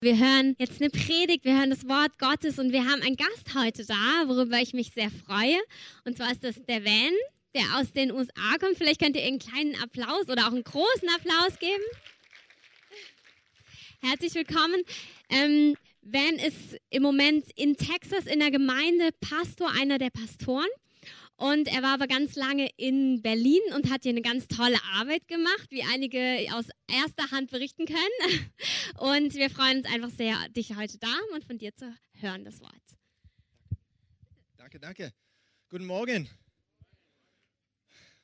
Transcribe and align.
Wir 0.00 0.16
hören 0.16 0.54
jetzt 0.60 0.80
eine 0.80 0.90
Predigt, 0.90 1.44
wir 1.44 1.58
hören 1.58 1.70
das 1.70 1.88
Wort 1.88 2.20
Gottes 2.20 2.60
und 2.60 2.70
wir 2.70 2.84
haben 2.84 3.02
einen 3.02 3.16
Gast 3.16 3.52
heute 3.52 3.84
da, 3.84 4.28
worüber 4.28 4.60
ich 4.60 4.72
mich 4.72 4.92
sehr 4.94 5.10
freue. 5.10 5.58
Und 6.04 6.16
zwar 6.16 6.30
ist 6.30 6.44
das 6.44 6.54
der 6.66 6.84
Van, 6.84 7.12
der 7.52 7.64
aus 7.76 7.92
den 7.92 8.12
USA 8.12 8.58
kommt. 8.60 8.76
Vielleicht 8.76 9.00
könnt 9.00 9.16
ihr 9.16 9.24
einen 9.24 9.40
kleinen 9.40 9.74
Applaus 9.82 10.28
oder 10.28 10.46
auch 10.46 10.52
einen 10.52 10.62
großen 10.62 11.08
Applaus 11.16 11.58
geben. 11.58 11.82
Herzlich 14.00 14.34
willkommen. 14.36 14.84
Ähm, 15.30 15.74
Van 16.02 16.36
ist 16.36 16.78
im 16.90 17.02
Moment 17.02 17.46
in 17.56 17.76
Texas 17.76 18.26
in 18.26 18.38
der 18.38 18.52
Gemeinde 18.52 19.10
Pastor, 19.20 19.68
einer 19.80 19.98
der 19.98 20.10
Pastoren. 20.10 20.68
Und 21.38 21.68
er 21.68 21.82
war 21.82 21.94
aber 21.94 22.08
ganz 22.08 22.34
lange 22.34 22.68
in 22.76 23.22
Berlin 23.22 23.60
und 23.76 23.90
hat 23.90 24.02
hier 24.02 24.10
eine 24.10 24.22
ganz 24.22 24.48
tolle 24.48 24.76
Arbeit 24.94 25.28
gemacht, 25.28 25.70
wie 25.70 25.84
einige 25.84 26.48
aus 26.52 26.64
erster 26.88 27.30
Hand 27.30 27.52
berichten 27.52 27.86
können. 27.86 28.50
Und 28.98 29.34
wir 29.34 29.48
freuen 29.48 29.78
uns 29.78 29.86
einfach 29.86 30.10
sehr, 30.10 30.48
dich 30.48 30.74
heute 30.74 30.98
da 30.98 31.14
und 31.32 31.44
von 31.44 31.56
dir 31.56 31.72
zu 31.76 31.94
hören, 32.14 32.44
das 32.44 32.60
Wort. 32.60 32.72
Danke, 34.56 34.80
danke. 34.80 35.12
Guten 35.68 35.86
Morgen. 35.86 36.28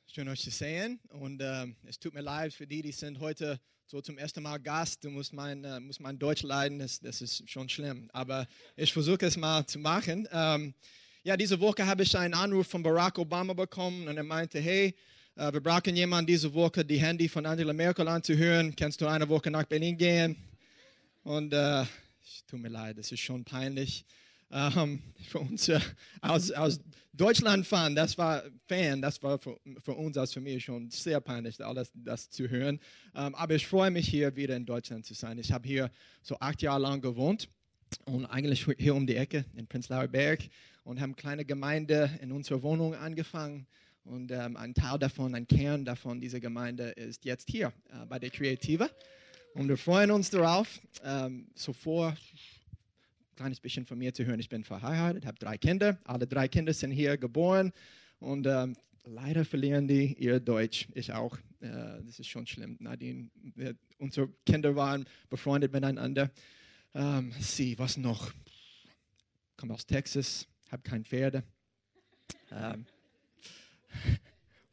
Schön 0.07 0.27
euch 0.27 0.41
zu 0.41 0.51
sehen. 0.51 0.99
Und 1.07 1.41
äh, 1.41 1.67
es 1.83 1.97
tut 1.97 2.13
mir 2.13 2.21
leid 2.21 2.53
für 2.53 2.67
die, 2.67 2.81
die 2.81 2.91
sind 2.91 3.21
heute 3.21 3.61
so 3.85 4.01
zum 4.01 4.17
ersten 4.17 4.43
Mal 4.43 4.57
Gast. 4.57 5.05
Du 5.05 5.09
musst 5.09 5.31
mein, 5.31 5.63
äh, 5.63 5.79
musst 5.79 6.01
mein 6.01 6.19
Deutsch 6.19 6.43
leiden, 6.43 6.79
das, 6.79 6.99
das 6.99 7.21
ist 7.21 7.49
schon 7.49 7.69
schlimm. 7.69 8.09
Aber 8.11 8.45
ich 8.75 8.91
versuche 8.91 9.25
es 9.25 9.37
mal 9.37 9.65
zu 9.65 9.79
machen. 9.79 10.27
Ähm, 10.33 10.73
ja, 11.25 11.35
diese 11.35 11.59
Woche 11.59 11.83
habe 11.87 12.03
ich 12.03 12.15
einen 12.15 12.35
Anruf 12.35 12.67
von 12.67 12.83
Barack 12.83 13.17
Obama 13.17 13.53
bekommen 13.53 14.07
und 14.07 14.15
er 14.15 14.23
meinte, 14.23 14.59
hey, 14.59 14.93
äh, 15.35 15.51
wir 15.51 15.59
brauchen 15.59 15.95
jemanden 15.95 16.27
diese 16.27 16.53
Woche, 16.53 16.85
die 16.85 16.97
Handy 16.97 17.27
von 17.27 17.47
Angela 17.47 17.73
Merkel 17.73 18.07
anzuhören. 18.07 18.75
Kannst 18.75 19.01
du 19.01 19.07
eine 19.07 19.27
Woche 19.27 19.49
nach 19.49 19.63
Berlin 19.63 19.97
gehen? 19.97 20.35
Und 21.23 21.51
äh, 21.51 21.83
tut 22.47 22.59
mir 22.59 22.69
leid, 22.69 22.99
das 22.99 23.11
ist 23.11 23.21
schon 23.21 23.43
peinlich. 23.43 24.05
Ähm, 24.51 25.01
für 25.27 25.39
uns 25.39 25.67
äh, 25.67 25.79
aus, 26.21 26.51
aus 26.51 26.79
Deutschland 27.11 27.65
fahren, 27.65 27.95
das 27.95 28.15
war 28.19 28.43
Fan, 28.67 29.01
das 29.01 29.23
war 29.23 29.39
für, 29.39 29.57
für, 29.83 29.93
uns 29.93 30.15
als 30.17 30.31
Familie 30.31 30.59
schon 30.59 30.91
sehr 30.91 31.19
peinlich, 31.21 31.59
alles 31.65 31.91
das 31.95 32.29
zu 32.29 32.47
hören. 32.47 32.79
Ähm, 33.15 33.33
aber 33.33 33.55
ich 33.55 33.65
freue 33.65 33.89
mich 33.89 34.07
hier 34.07 34.35
wieder 34.35 34.55
in 34.55 34.67
Deutschland 34.67 35.07
zu 35.07 35.15
sein. 35.15 35.39
Ich 35.39 35.51
habe 35.51 35.67
hier 35.67 35.89
so 36.21 36.37
acht 36.39 36.61
Jahre 36.61 36.81
lang 36.81 37.01
gewohnt 37.01 37.49
und 38.05 38.27
eigentlich 38.27 38.67
hier 38.77 38.93
um 38.93 39.07
die 39.07 39.15
Ecke 39.15 39.45
in 39.55 39.65
Prenzlauer 39.65 40.07
Berg 40.07 40.47
und 40.85 41.01
haben 41.01 41.11
eine 41.11 41.15
kleine 41.15 41.45
Gemeinde 41.45 42.09
in 42.21 42.31
unserer 42.31 42.63
Wohnung 42.63 42.95
angefangen. 42.95 43.67
Und 44.05 44.31
ähm, 44.31 44.55
ein 44.55 44.73
Teil 44.75 44.99
davon, 44.99 45.33
ein 45.33 45.47
Kern 45.47 45.83
davon 45.83 46.21
dieser 46.21 46.39
Gemeinde 46.39 46.89
ist 46.91 47.25
jetzt 47.25 47.49
hier 47.49 47.73
äh, 47.89 48.05
bei 48.05 48.19
der 48.19 48.29
Kreative. 48.29 48.89
Und 49.55 49.67
wir 49.67 49.77
freuen 49.77 50.11
uns 50.11 50.29
darauf, 50.29 50.79
ähm, 51.03 51.47
sofort 51.55 52.17
ein 52.17 53.35
kleines 53.35 53.59
bisschen 53.59 53.85
von 53.85 53.97
mir 53.97 54.13
zu 54.13 54.23
hören. 54.23 54.39
Ich 54.39 54.47
bin 54.47 54.63
verheiratet, 54.63 55.25
habe 55.25 55.39
drei 55.39 55.57
Kinder. 55.57 55.97
Alle 56.03 56.27
drei 56.27 56.47
Kinder 56.47 56.71
sind 56.71 56.91
hier 56.91 57.17
geboren. 57.17 57.73
Und 58.19 58.45
ähm, 58.45 58.75
leider 59.05 59.43
verlieren 59.43 59.87
die 59.87 60.13
ihr 60.13 60.39
Deutsch. 60.39 60.87
Ich 60.93 61.11
auch. 61.11 61.35
Äh, 61.61 61.69
das 62.05 62.19
ist 62.19 62.27
schon 62.27 62.45
schlimm. 62.45 62.77
Nadine, 62.79 63.31
wir, 63.55 63.75
unsere 63.97 64.29
Kinder 64.45 64.75
waren 64.75 65.05
befreundet 65.31 65.73
miteinander. 65.73 66.29
Ähm, 66.93 67.31
sie, 67.39 67.77
was 67.79 67.97
noch? 67.97 68.31
Komme 69.57 69.73
aus 69.73 69.87
Texas, 69.87 70.47
habe 70.75 70.83
kein 70.83 71.05
Pferde. 71.05 71.41
Ähm, 72.51 72.85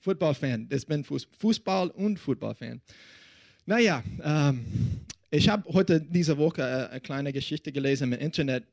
Football-Fan, 0.01 0.69
ich 0.69 0.85
bin 0.85 1.05
Fußball- 1.05 1.91
und 1.91 2.19
Football-Fan. 2.19 2.81
Naja, 3.67 4.03
ähm, 4.21 4.65
ich 5.31 5.49
habe 5.49 5.73
heute 5.73 6.01
diese 6.01 6.37
Woche 6.37 6.63
äh, 6.63 6.91
eine 6.91 7.01
kleine 7.01 7.33
Geschichte 7.33 7.71
gelesen 7.71 8.13
im 8.13 8.19
Internet 8.19 8.65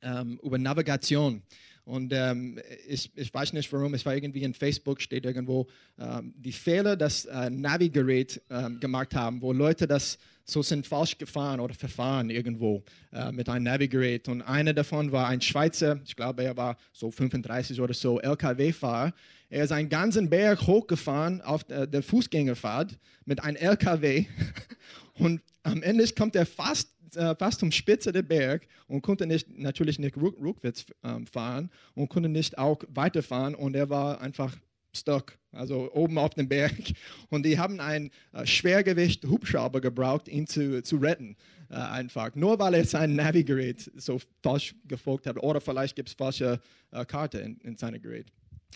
ähm, 0.00 0.38
über 0.44 0.58
Navigation. 0.58 1.42
Und 1.90 2.12
ähm, 2.12 2.60
ich, 2.86 3.10
ich, 3.16 3.34
weiß 3.34 3.52
nicht 3.52 3.72
warum, 3.72 3.94
es 3.94 4.06
war 4.06 4.14
irgendwie 4.14 4.44
in 4.44 4.54
Facebook, 4.54 5.00
steht 5.00 5.24
irgendwo, 5.24 5.66
ähm, 5.98 6.32
die 6.36 6.52
Fehler, 6.52 6.96
das 6.96 7.24
äh, 7.24 7.50
Navigerät 7.50 8.40
ähm, 8.48 8.78
gemacht 8.78 9.12
haben, 9.16 9.42
wo 9.42 9.52
Leute 9.52 9.88
das 9.88 10.16
so 10.44 10.62
sind 10.62 10.86
falsch 10.86 11.18
gefahren 11.18 11.58
oder 11.58 11.74
verfahren 11.74 12.30
irgendwo 12.30 12.84
äh, 13.12 13.32
mit 13.32 13.48
einem 13.48 13.64
Navigerät. 13.64 14.28
Und 14.28 14.42
einer 14.42 14.72
davon 14.72 15.10
war 15.10 15.26
ein 15.26 15.40
Schweizer, 15.40 16.00
ich 16.04 16.14
glaube, 16.14 16.44
er 16.44 16.56
war 16.56 16.76
so 16.92 17.10
35 17.10 17.80
oder 17.80 17.94
so, 17.94 18.20
LKW-Fahrer. 18.20 19.12
Er 19.48 19.64
ist 19.64 19.72
einen 19.72 19.88
ganzen 19.88 20.30
Berg 20.30 20.64
hochgefahren 20.68 21.40
auf 21.40 21.64
der, 21.64 21.88
der 21.88 22.04
Fußgängerfahrt 22.04 22.96
mit 23.24 23.42
einem 23.42 23.56
LKW. 23.56 24.26
Und 25.14 25.40
am 25.64 25.82
Ende 25.82 26.06
kommt 26.16 26.36
er 26.36 26.46
fast 26.46 26.88
äh, 27.16 27.34
fast 27.36 27.60
zum 27.60 27.72
Spitze 27.72 28.12
der 28.12 28.22
Berg 28.22 28.66
und 28.86 29.02
konnte 29.02 29.26
nicht, 29.26 29.58
natürlich 29.58 29.98
nicht 29.98 30.16
rückwärts 30.16 30.86
ähm, 31.04 31.26
fahren 31.26 31.70
und 31.94 32.08
konnte 32.08 32.28
nicht 32.28 32.58
auch 32.58 32.82
weiterfahren 32.88 33.54
und 33.54 33.74
er 33.74 33.90
war 33.90 34.20
einfach 34.20 34.56
stuck, 34.92 35.38
also 35.52 35.92
oben 35.92 36.18
auf 36.18 36.34
dem 36.34 36.48
Berg. 36.48 36.74
Und 37.30 37.46
die 37.46 37.58
haben 37.58 37.78
einen 37.78 38.10
äh, 38.32 38.44
Schwergewicht 38.44 39.24
Hubschrauber 39.24 39.80
gebraucht, 39.80 40.26
ihn 40.26 40.48
zu, 40.48 40.82
zu 40.82 40.96
retten. 40.96 41.36
Äh, 41.70 41.74
einfach. 41.74 42.34
Nur 42.34 42.58
weil 42.58 42.74
er 42.74 42.84
sein 42.84 43.14
Navigerät 43.14 43.90
so 43.94 44.20
falsch 44.42 44.74
gefolgt 44.88 45.26
hat. 45.28 45.40
Oder 45.40 45.60
vielleicht 45.60 45.94
gibt 45.94 46.08
es 46.08 46.14
falsche 46.14 46.60
äh, 46.90 47.04
Karte 47.04 47.38
in, 47.38 47.58
in 47.58 47.76
seinem 47.76 48.02
Gerät. 48.02 48.26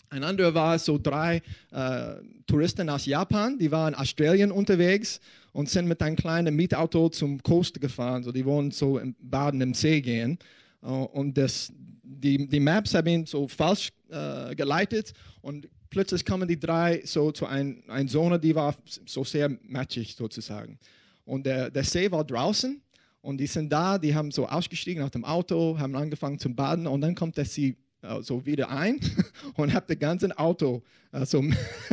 Ein 0.09 0.23
anderer 0.23 0.53
war 0.53 0.79
so 0.79 0.97
drei 0.97 1.41
äh, 1.71 2.15
Touristen 2.47 2.89
aus 2.89 3.05
Japan, 3.05 3.57
die 3.57 3.71
waren 3.71 3.93
in 3.93 3.99
Australien 3.99 4.51
unterwegs 4.51 5.19
und 5.55 5.69
sind 5.69 5.87
mit 5.87 6.01
einem 6.01 6.17
kleinen 6.17 6.53
Mietauto 6.53 7.07
zum 7.07 7.41
Coast 7.41 7.79
gefahren. 7.79 8.23
So, 8.23 8.33
die 8.33 8.43
wollen 8.43 8.71
so 8.71 8.99
im 8.99 9.15
Baden 9.21 9.61
im 9.61 9.73
See 9.73 10.01
gehen. 10.01 10.37
Uh, 10.83 11.05
und 11.13 11.37
das, 11.37 11.71
die, 12.03 12.45
die 12.45 12.59
Maps 12.59 12.93
haben 12.93 13.07
ihn 13.07 13.25
so 13.25 13.47
falsch 13.47 13.91
äh, 14.09 14.53
geleitet 14.53 15.13
und 15.41 15.67
plötzlich 15.89 16.25
kommen 16.25 16.47
die 16.47 16.59
drei 16.59 17.01
so 17.05 17.31
zu 17.31 17.47
einer 17.47 17.73
ein 17.87 18.07
Zone, 18.07 18.37
die 18.37 18.53
war 18.53 18.75
so 19.05 19.23
sehr 19.23 19.49
matchig 19.63 20.15
sozusagen. 20.15 20.77
Und 21.23 21.45
der, 21.45 21.71
der 21.71 21.85
See 21.85 22.11
war 22.11 22.25
draußen 22.25 22.81
und 23.21 23.37
die 23.37 23.47
sind 23.47 23.71
da, 23.71 23.97
die 23.97 24.13
haben 24.13 24.31
so 24.31 24.45
ausgestiegen 24.47 25.01
aus 25.01 25.11
dem 25.11 25.23
Auto, 25.23 25.79
haben 25.79 25.95
angefangen 25.95 26.37
zu 26.37 26.53
baden 26.53 26.85
und 26.85 26.99
dann 26.99 27.15
kommt 27.15 27.37
der 27.37 27.45
See 27.45 27.69
äh, 27.69 27.75
so 28.21 28.45
wieder 28.45 28.69
ein 28.69 28.99
und 29.55 29.73
habe 29.73 29.85
das 29.87 29.99
ganze 29.99 30.37
Auto 30.37 30.83
äh, 31.11 31.25
so 31.25 31.43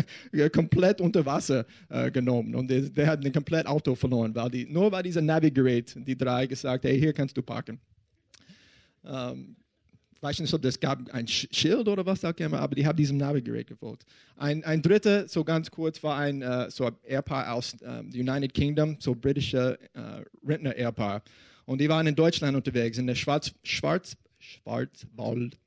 komplett 0.52 1.00
unter 1.00 1.24
Wasser 1.24 1.66
äh, 1.88 2.10
genommen. 2.10 2.54
Und 2.54 2.68
der, 2.68 2.82
der 2.82 3.06
hat 3.06 3.24
ein 3.24 3.32
komplett 3.32 3.66
Auto 3.66 3.94
verloren, 3.94 4.34
weil 4.34 4.50
die, 4.50 4.66
nur 4.66 4.90
bei 4.90 5.02
diesem 5.02 5.26
Navigerät 5.26 5.94
die 5.96 6.16
drei 6.16 6.46
gesagt, 6.46 6.84
hey, 6.84 6.98
hier 6.98 7.12
kannst 7.12 7.36
du 7.36 7.42
parken. 7.42 7.80
Ähm, 9.04 9.56
ich 10.14 10.22
weiß 10.22 10.38
nicht, 10.38 10.54
ob 10.54 10.64
es 10.64 10.78
gab 10.78 11.12
ein 11.12 11.26
Schild 11.26 11.88
oder 11.88 12.06
was 12.06 12.24
auch 12.24 12.36
immer, 12.36 12.60
aber 12.60 12.76
die 12.76 12.86
haben 12.86 12.96
diesem 12.96 13.16
Navigerät 13.16 13.66
gefolgt. 13.66 14.04
Ein, 14.36 14.62
ein 14.62 14.80
dritter, 14.80 15.26
so 15.26 15.42
ganz 15.42 15.68
kurz, 15.68 16.00
war 16.04 16.16
ein 16.16 16.44
uh, 16.44 16.70
so 16.70 16.88
Ehepaar 17.04 17.52
aus 17.52 17.74
um, 17.82 18.06
United 18.06 18.54
Kingdom, 18.54 18.96
so 19.00 19.16
britische 19.16 19.76
uh, 19.96 20.22
Rentner-Ehepaar. 20.46 21.22
Und 21.64 21.80
die 21.80 21.88
waren 21.88 22.06
in 22.06 22.14
Deutschland 22.14 22.56
unterwegs, 22.56 22.98
in 22.98 23.08
der 23.08 23.16
Schwarz, 23.16 23.52
Schwarz, 23.64 24.16
Schwarzwald, 24.38 25.58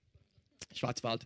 Schwarzwald. 0.74 1.26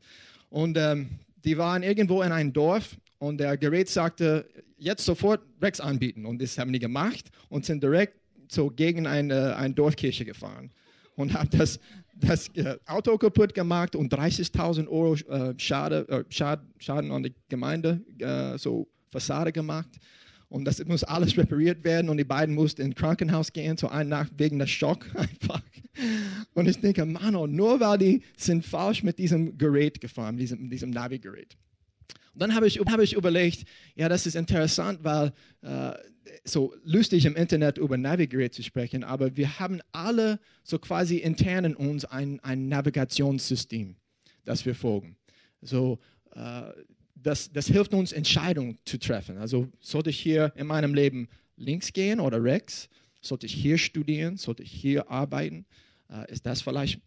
Und 0.49 0.77
ähm, 0.77 1.09
die 1.43 1.57
waren 1.57 1.83
irgendwo 1.83 2.21
in 2.21 2.31
einem 2.31 2.53
Dorf 2.53 2.97
und 3.19 3.39
der 3.39 3.57
Gerät 3.57 3.89
sagte, 3.89 4.49
jetzt 4.77 5.05
sofort 5.05 5.41
Rex 5.61 5.79
anbieten. 5.79 6.25
Und 6.25 6.41
das 6.41 6.57
haben 6.57 6.73
die 6.73 6.79
gemacht 6.79 7.29
und 7.49 7.65
sind 7.65 7.83
direkt 7.83 8.17
so 8.49 8.69
gegen 8.69 9.05
eine, 9.05 9.55
eine 9.55 9.73
Dorfkirche 9.73 10.25
gefahren 10.25 10.71
und 11.15 11.33
haben 11.33 11.49
das, 11.51 11.79
das 12.15 12.47
äh, 12.55 12.77
Auto 12.85 13.17
kaputt 13.17 13.53
gemacht 13.53 13.95
und 13.95 14.13
30.000 14.13 14.87
Euro 14.87 15.15
äh, 15.15 15.53
Schade, 15.57 16.07
äh, 16.09 16.23
Schad, 16.29 16.61
Schaden 16.79 17.11
an 17.11 17.23
die 17.23 17.33
Gemeinde, 17.49 18.01
so 18.57 18.87
Fassade 19.11 19.51
gemacht. 19.51 19.89
Und 20.49 20.65
das 20.65 20.83
muss 20.85 21.03
alles 21.03 21.37
repariert 21.37 21.83
werden 21.83 22.09
und 22.09 22.17
die 22.17 22.23
beiden 22.23 22.55
mussten 22.55 22.81
ins 22.81 22.95
Krankenhaus 22.95 23.53
gehen, 23.53 23.77
so 23.77 23.87
eine 23.87 24.09
Nacht 24.09 24.31
wegen 24.37 24.57
des 24.57 24.71
Schock 24.71 25.05
einfach. 25.15 25.61
Und 26.53 26.67
ich 26.67 26.79
denke, 26.79 27.05
Mann, 27.05 27.35
oh, 27.35 27.45
nur 27.45 27.79
weil 27.79 27.97
die 27.99 28.21
sind 28.35 28.65
falsch 28.65 29.03
mit 29.03 29.19
diesem 29.19 29.57
Gerät 29.57 30.01
gefahren, 30.01 30.37
diesem, 30.37 30.69
diesem 30.69 30.89
Navi-Gerät. 30.89 31.55
Und 32.33 32.41
dann 32.41 32.55
habe 32.55 32.67
ich, 32.67 32.79
hab 32.79 32.99
ich 32.99 33.13
überlegt, 33.13 33.65
ja, 33.95 34.09
das 34.09 34.25
ist 34.25 34.35
interessant, 34.35 34.99
weil 35.03 35.33
äh, 35.61 35.93
so 36.43 36.73
lustig 36.83 37.25
im 37.25 37.35
Internet 37.35 37.77
über 37.77 37.97
Navigerät 37.97 38.53
zu 38.53 38.63
sprechen, 38.63 39.03
aber 39.03 39.35
wir 39.35 39.59
haben 39.59 39.81
alle 39.91 40.39
so 40.63 40.79
quasi 40.79 41.17
intern 41.17 41.65
in 41.65 41.75
uns 41.75 42.05
ein, 42.05 42.39
ein 42.41 42.67
Navigationssystem, 42.67 43.95
das 44.45 44.65
wir 44.65 44.75
folgen. 44.75 45.17
So, 45.61 45.99
äh, 46.33 46.71
das, 47.21 47.51
das 47.51 47.67
hilft 47.67 47.93
uns, 47.93 48.11
Entscheidungen 48.11 48.77
zu 48.85 48.97
treffen. 48.97 49.37
Also 49.37 49.67
sollte 49.79 50.09
ich 50.09 50.19
hier 50.19 50.53
in 50.55 50.67
meinem 50.67 50.93
Leben 50.93 51.27
links 51.57 51.93
gehen 51.93 52.19
oder 52.19 52.43
rechts? 52.43 52.89
Sollte 53.21 53.45
ich 53.45 53.53
hier 53.53 53.77
studieren? 53.77 54.37
Sollte 54.37 54.63
ich 54.63 54.71
hier 54.71 55.09
arbeiten? 55.09 55.65
Äh, 56.09 56.31
ist 56.31 56.45
das 56.45 56.61
vielleicht 56.61 57.01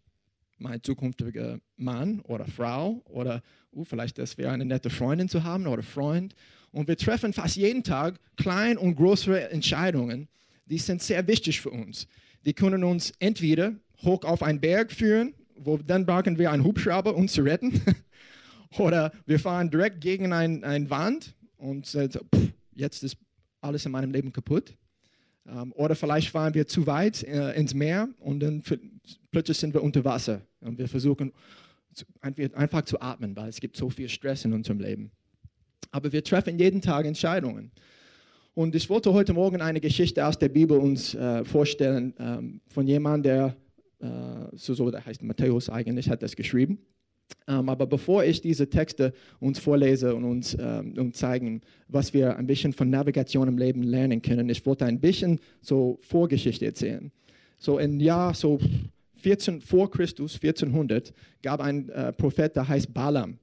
mein 0.59 0.83
zukünftiger 0.83 1.59
Mann 1.77 2.21
oder 2.21 2.47
Frau? 2.47 3.03
Oder 3.07 3.43
uh, 3.73 3.85
vielleicht 3.85 4.19
das 4.19 4.37
wäre 4.39 4.53
eine 4.53 4.65
nette 4.65 4.91
Freundin 4.91 5.29
zu 5.29 5.43
haben 5.43 5.67
oder 5.67 5.83
Freund. 5.83 6.35
Und 6.71 6.89
wir 6.89 6.97
treffen 6.97 7.33
fast 7.33 7.57
jeden 7.57 7.83
Tag 7.83 8.19
kleine 8.37 8.79
und 8.79 8.97
größere 8.97 9.51
Entscheidungen, 9.51 10.29
die 10.67 10.79
sind 10.79 11.03
sehr 11.03 11.27
wichtig 11.27 11.61
für 11.61 11.71
uns. 11.71 12.07
die 12.45 12.55
können 12.55 12.83
uns 12.83 13.13
entweder 13.19 13.75
hoch 14.03 14.25
auf 14.25 14.43
einen 14.43 14.61
Berg 14.61 14.91
führen, 14.93 15.35
wo 15.57 15.77
dann 15.77 16.07
brauchen 16.07 16.39
wir 16.39 16.51
einen 16.51 16.65
Hubschrauber, 16.65 17.15
um 17.15 17.29
zu 17.29 17.43
retten, 17.43 17.81
oder 18.79 19.13
wir 19.27 19.39
fahren 19.39 19.71
direkt 19.71 20.01
gegen 20.01 20.33
ein, 20.33 20.65
eine 20.65 20.89
Wand 20.91 21.35
und 21.57 21.95
äh, 21.95 22.09
pff, 22.09 22.53
jetzt 22.75 23.03
ist 23.03 23.17
alles 23.61 23.87
in 23.87 23.93
meinem 23.93 24.11
Leben 24.11 24.33
kaputt. 24.33 24.75
Ähm, 25.47 25.73
oder 25.73 25.95
vielleicht 25.95 26.29
fahren 26.29 26.55
wir 26.55 26.67
zu 26.67 26.87
weit 26.87 27.23
äh, 27.25 27.53
ins 27.53 27.75
Meer 27.75 28.09
und 28.19 28.41
dann 28.41 28.63
plötzlich 29.31 29.59
sind 29.59 29.75
wir 29.75 29.83
unter 29.83 30.05
Wasser 30.05 30.43
und 30.61 30.79
wir 30.79 30.89
versuchen 30.89 31.33
zu, 31.93 32.05
einfach 32.55 32.83
zu 32.83 33.01
atmen, 33.01 33.37
weil 33.37 33.49
es 33.49 33.61
gibt 33.61 33.77
so 33.77 33.91
viel 33.91 34.09
Stress 34.09 34.45
in 34.45 34.53
unserem 34.53 34.81
Leben. 34.81 35.11
Aber 35.91 36.13
wir 36.13 36.25
treffen 36.25 36.59
jeden 36.59 36.81
Tag 36.81 37.07
Entscheidungen. 37.07 37.71
Und 38.55 38.75
ich 38.75 38.89
wollte 38.91 39.13
heute 39.13 39.33
Morgen 39.33 39.61
eine 39.61 39.81
Geschichte 39.81 40.27
aus 40.27 40.39
der 40.39 40.49
Bibel 40.49 40.79
uns 40.79 41.15
äh, 41.15 41.45
vorstellen 41.45 42.15
ähm, 42.19 42.61
von 42.69 42.87
jemandem, 42.87 43.23
der, 43.23 43.57
äh, 44.09 44.57
so, 44.57 44.75
so, 44.75 44.91
der 44.91 45.05
heißt 45.05 45.23
Matthäus 45.23 45.71
eigentlich, 45.71 46.09
hat 46.09 46.23
das 46.23 46.37
geschrieben. 46.37 46.79
Ähm, 47.49 47.69
aber 47.69 47.87
bevor 47.87 48.25
ich 48.25 48.41
diese 48.41 48.69
Texte 48.69 49.13
uns 49.41 49.59
vorlese 49.59 50.15
und 50.15 50.25
uns 50.25 50.57
ähm, 50.59 51.13
zeigen, 51.13 51.61
was 51.89 52.15
wir 52.15 52.37
ein 52.37 52.47
bisschen 52.47 52.73
von 52.73 52.89
Navigation 52.91 53.49
im 53.49 53.59
Leben 53.59 53.83
lernen 53.83 54.23
können, 54.23 54.49
ich 54.49 54.65
wollte 54.65 54.85
ein 54.85 55.01
bisschen 55.01 55.41
so 55.61 55.99
Vorgeschichte 56.03 56.67
erzählen. 56.67 57.11
So 57.59 57.79
im 57.79 58.01
Jahr 58.01 58.35
so 58.35 58.59
14 59.17 59.61
vor 59.61 59.91
Christus, 59.91 60.35
1400, 60.35 61.13
gab 61.43 61.61
ein 61.61 61.89
äh, 61.91 62.13
Prophet, 62.13 62.55
der 62.57 62.69
heißt 62.69 62.93
Balaam. 62.93 63.39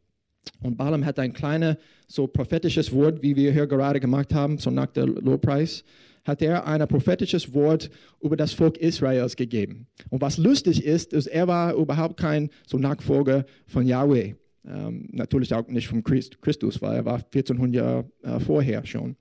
Und 0.62 0.78
Balaam 0.78 1.06
hat 1.06 1.20
ein 1.20 1.34
kleines, 1.34 1.78
so 2.08 2.28
prophetisches 2.28 2.92
Wort, 2.92 3.22
wie 3.22 3.36
wir 3.36 3.52
hier 3.52 3.68
gerade 3.68 4.00
gemacht 4.00 4.34
haben, 4.34 4.58
so 4.58 4.72
nach 4.72 4.88
der 4.88 5.06
Lobpreis, 5.06 5.84
hat 6.26 6.42
er 6.42 6.66
ein 6.68 6.88
prophetisches 6.88 7.54
Wort 7.54 7.90
über 8.22 8.36
das 8.36 8.54
Volk 8.54 8.78
Israels 8.78 9.36
gegeben. 9.36 9.88
Und 10.10 10.22
was 10.22 10.38
lustig 10.38 10.86
ist, 10.86 11.14
ist, 11.14 11.28
er 11.28 11.48
war 11.48 11.74
überhaupt 11.74 12.18
kein 12.18 12.50
so 12.68 12.78
Nachfolger 12.78 13.46
von 13.68 13.86
Yahweh. 13.86 14.36
Ähm, 14.66 15.08
natürlich 15.12 15.54
auch 15.54 15.68
nicht 15.68 15.88
von 15.88 16.04
Christus, 16.04 16.82
weil 16.82 16.98
er 16.98 17.06
war 17.06 17.16
1400 17.16 17.76
Jahre 17.76 18.12
äh, 18.24 18.40
vorher 18.40 18.86
schon. 18.86 19.16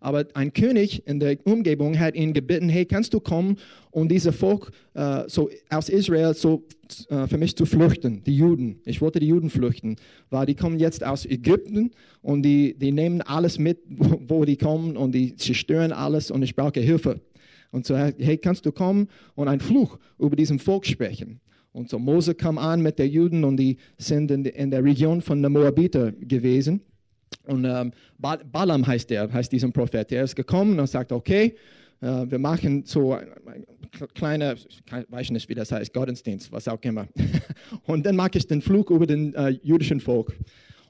Aber 0.00 0.26
ein 0.32 0.52
König 0.52 1.06
in 1.06 1.20
der 1.20 1.36
Umgebung 1.44 1.98
hat 1.98 2.14
ihn 2.14 2.32
gebeten, 2.32 2.70
hey, 2.70 2.86
kannst 2.86 3.12
du 3.12 3.20
kommen 3.20 3.56
und 3.90 4.10
dieses 4.10 4.34
Volk 4.34 4.72
äh, 4.94 5.24
so 5.26 5.50
aus 5.68 5.90
Israel 5.90 6.32
so 6.32 6.64
äh, 7.10 7.26
für 7.26 7.36
mich 7.36 7.54
zu 7.54 7.66
flüchten, 7.66 8.22
die 8.24 8.36
Juden. 8.36 8.80
Ich 8.86 9.02
wollte 9.02 9.20
die 9.20 9.28
Juden 9.28 9.50
flüchten, 9.50 9.96
weil 10.30 10.46
die 10.46 10.54
kommen 10.54 10.78
jetzt 10.78 11.04
aus 11.04 11.26
Ägypten 11.26 11.90
und 12.22 12.42
die, 12.42 12.74
die 12.78 12.92
nehmen 12.92 13.20
alles 13.20 13.58
mit, 13.58 13.78
wo, 13.88 14.20
wo 14.28 14.44
die 14.46 14.56
kommen 14.56 14.96
und 14.96 15.12
die 15.12 15.36
zerstören 15.36 15.92
alles 15.92 16.30
und 16.30 16.42
ich 16.42 16.56
brauche 16.56 16.80
Hilfe. 16.80 17.20
Und 17.70 17.86
so, 17.86 17.96
hey, 17.96 18.38
kannst 18.38 18.66
du 18.66 18.72
kommen 18.72 19.06
und 19.34 19.48
einen 19.48 19.60
Fluch 19.60 19.98
über 20.18 20.34
diesem 20.34 20.58
Volk 20.58 20.86
sprechen? 20.86 21.40
Und 21.72 21.88
so 21.88 21.98
Mose 21.98 22.34
kam 22.34 22.58
an 22.58 22.82
mit 22.82 22.98
den 22.98 23.10
Juden 23.10 23.44
und 23.44 23.56
die 23.56 23.76
sind 23.96 24.30
in, 24.30 24.44
in 24.44 24.70
der 24.70 24.82
Region 24.82 25.22
von 25.22 25.40
den 25.42 25.52
Moabiter 25.52 26.10
gewesen. 26.12 26.80
Und 27.46 27.64
ähm, 27.64 27.92
Balaam 28.18 28.86
heißt 28.86 29.10
der, 29.10 29.32
heißt 29.32 29.50
diesen 29.52 29.72
Prophet. 29.72 30.12
Er 30.12 30.24
ist 30.24 30.36
gekommen 30.36 30.78
und 30.78 30.86
sagt, 30.86 31.12
okay, 31.12 31.56
äh, 32.00 32.06
wir 32.28 32.38
machen 32.38 32.84
so 32.84 33.14
ein, 33.14 33.28
ein 33.46 33.66
kleine, 34.14 34.54
ich 34.54 34.82
weiß 35.08 35.30
nicht, 35.30 35.48
wie 35.48 35.54
das 35.54 35.72
heißt, 35.72 35.92
Gottesdienst, 35.92 36.50
was 36.52 36.68
auch 36.68 36.80
immer. 36.82 37.06
und 37.86 38.04
dann 38.06 38.16
mache 38.16 38.32
ich 38.34 38.46
den 38.46 38.62
Flug 38.62 38.90
über 38.90 39.06
den 39.06 39.34
äh, 39.34 39.50
jüdischen 39.62 40.00
Volk. 40.00 40.36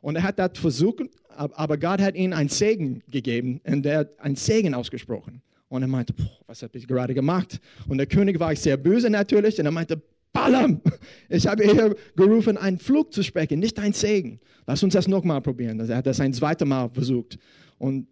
Und 0.03 0.17
er 0.17 0.23
hat 0.23 0.39
das 0.39 0.59
versucht, 0.59 1.03
aber 1.37 1.77
Gott 1.77 2.01
hat 2.01 2.15
ihm 2.15 2.33
einen 2.33 2.49
Segen 2.49 3.03
gegeben 3.09 3.61
und 3.65 3.85
er 3.85 3.99
hat 4.01 4.21
einen 4.21 4.37
Segen 4.37 4.75
ausgesprochen. 4.75 5.43
Und 5.69 5.83
er 5.83 5.89
meinte, 5.89 6.15
was 6.47 6.63
habe 6.63 6.77
ich 6.77 6.87
gerade 6.87 7.15
gemacht? 7.15 7.61
Und 7.87 7.99
der 7.99 8.07
König 8.07 8.41
war 8.41 8.55
sehr 8.57 8.77
böse 8.77 9.09
natürlich 9.09 9.59
und 9.59 9.67
er 9.67 9.71
meinte, 9.71 10.03
Balaam, 10.33 10.81
ich 11.29 11.47
habe 11.47 11.65
hier 11.65 11.97
gerufen, 12.15 12.57
einen 12.57 12.79
Flug 12.79 13.13
zu 13.13 13.23
sprechen, 13.23 13.59
nicht 13.59 13.79
ein 13.79 13.93
Segen. 13.93 14.41
Lass 14.67 14.83
uns 14.83 14.95
das 14.95 15.09
nochmal 15.09 15.41
probieren. 15.41 15.81
Also 15.81 15.93
er 15.93 15.99
hat 15.99 16.07
das 16.07 16.21
ein 16.21 16.33
zweites 16.33 16.67
Mal 16.67 16.89
versucht. 16.91 17.39
Und 17.79 18.07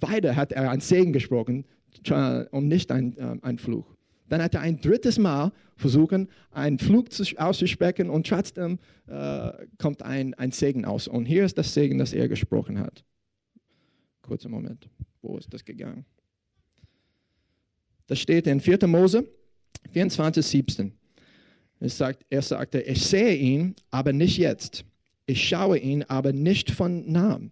weiter 0.00 0.34
hat 0.34 0.52
er 0.52 0.70
einen 0.70 0.80
Segen 0.80 1.12
gesprochen 1.12 1.64
und 2.50 2.68
nicht 2.68 2.90
ein, 2.90 3.16
äh, 3.18 3.36
ein 3.42 3.58
Fluch. 3.58 3.86
Dann 4.28 4.42
hat 4.42 4.54
er 4.54 4.60
ein 4.60 4.80
drittes 4.80 5.18
Mal 5.18 5.52
versucht, 5.76 6.14
einen 6.52 6.78
Flug 6.78 7.08
auszusprechen 7.36 8.10
und 8.10 8.26
trotzdem 8.26 8.78
äh, 9.08 9.50
kommt 9.78 10.02
ein, 10.02 10.34
ein 10.34 10.52
Segen 10.52 10.84
aus. 10.84 11.08
Und 11.08 11.26
hier 11.26 11.44
ist 11.44 11.58
das 11.58 11.74
Segen, 11.74 11.98
das 11.98 12.12
er 12.12 12.28
gesprochen 12.28 12.78
hat. 12.78 13.04
Kurzer 14.22 14.48
Moment, 14.48 14.88
wo 15.20 15.36
ist 15.36 15.52
das 15.52 15.64
gegangen? 15.64 16.04
Das 18.06 18.20
steht 18.20 18.46
in 18.46 18.60
4. 18.60 18.86
Mose 18.86 19.28
24, 19.90 20.46
17. 20.46 20.99
Es 21.80 21.96
sagt, 21.96 22.24
er 22.28 22.42
sagte, 22.42 22.80
ich 22.80 23.04
sehe 23.04 23.34
ihn, 23.34 23.74
aber 23.90 24.12
nicht 24.12 24.36
jetzt. 24.36 24.84
Ich 25.26 25.48
schaue 25.48 25.78
ihn, 25.78 26.02
aber 26.04 26.32
nicht 26.32 26.70
von 26.70 27.10
nahem. 27.10 27.50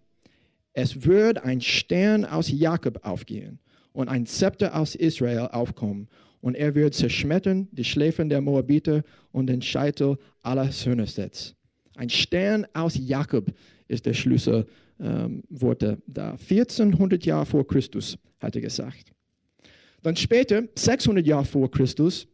Es 0.73 1.05
wird 1.05 1.43
ein 1.43 1.61
Stern 1.61 2.25
aus 2.25 2.49
Jakob 2.51 3.03
aufgehen 3.03 3.59
und 3.91 4.07
ein 4.07 4.25
Zepter 4.27 4.75
aus 4.75 4.95
Israel 4.95 5.49
aufkommen. 5.51 6.07
Und 6.41 6.55
er 6.55 6.73
wird 6.75 6.93
zerschmettern 6.93 7.67
die 7.71 7.83
Schläfen 7.83 8.29
der 8.29 8.39
Moabiter 8.39 9.03
und 9.31 9.47
den 9.47 9.61
Scheitel 9.61 10.17
aller 10.41 10.71
Söhnesets. 10.71 11.55
Ein 11.95 12.09
Stern 12.09 12.65
aus 12.73 12.97
Jakob 12.97 13.51
ist 13.87 14.05
der 14.05 14.13
Schlüsselwort 14.13 14.67
ähm, 14.99 15.97
da. 16.07 16.31
1400 16.31 17.25
Jahre 17.25 17.45
vor 17.45 17.67
Christus 17.67 18.17
hat 18.39 18.55
er 18.55 18.61
gesagt. 18.61 19.11
Dann 20.01 20.15
später, 20.15 20.63
600 20.75 21.25
Jahre 21.25 21.43
vor 21.43 21.69
Christus, 21.69 22.25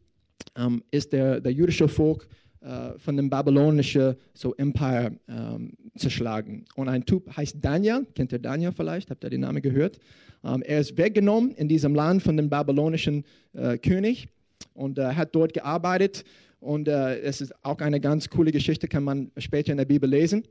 ähm, 0.57 0.83
ist 0.91 1.13
der, 1.13 1.41
der 1.41 1.51
jüdische 1.51 1.87
Volk 1.87 2.27
äh, 2.61 2.97
von 2.97 3.15
dem 3.15 3.29
babylonischen 3.29 4.15
so 4.33 4.55
Empire 4.55 5.11
ähm, 5.27 5.73
zerschlagen. 5.97 6.65
Und 6.75 6.89
ein 6.89 7.05
Typ 7.05 7.35
heißt 7.37 7.57
Daniel, 7.61 8.07
kennt 8.15 8.31
ihr 8.31 8.39
Daniel 8.39 8.71
vielleicht, 8.71 9.11
habt 9.11 9.23
ihr 9.23 9.29
den 9.29 9.41
Namen 9.41 9.61
gehört? 9.61 9.99
Ähm, 10.43 10.63
er 10.63 10.79
ist 10.79 10.97
weggenommen 10.97 11.51
in 11.51 11.67
diesem 11.67 11.93
Land 11.93 12.23
von 12.23 12.37
dem 12.37 12.49
babylonischen 12.49 13.23
äh, 13.53 13.77
König 13.77 14.29
und 14.73 14.97
äh, 14.97 15.13
hat 15.13 15.35
dort 15.35 15.53
gearbeitet. 15.53 16.23
Und 16.59 16.88
es 16.88 17.41
ist 17.41 17.53
auch 17.63 17.77
eine 17.77 17.99
ganz 17.99 18.27
coole 18.27 18.51
Geschichte, 18.51 18.88
kann 18.88 19.03
man 19.03 19.31
später 19.38 19.71
in 19.71 19.77
der 19.77 19.85
Bibel 19.85 20.09
lesen. 20.09 20.43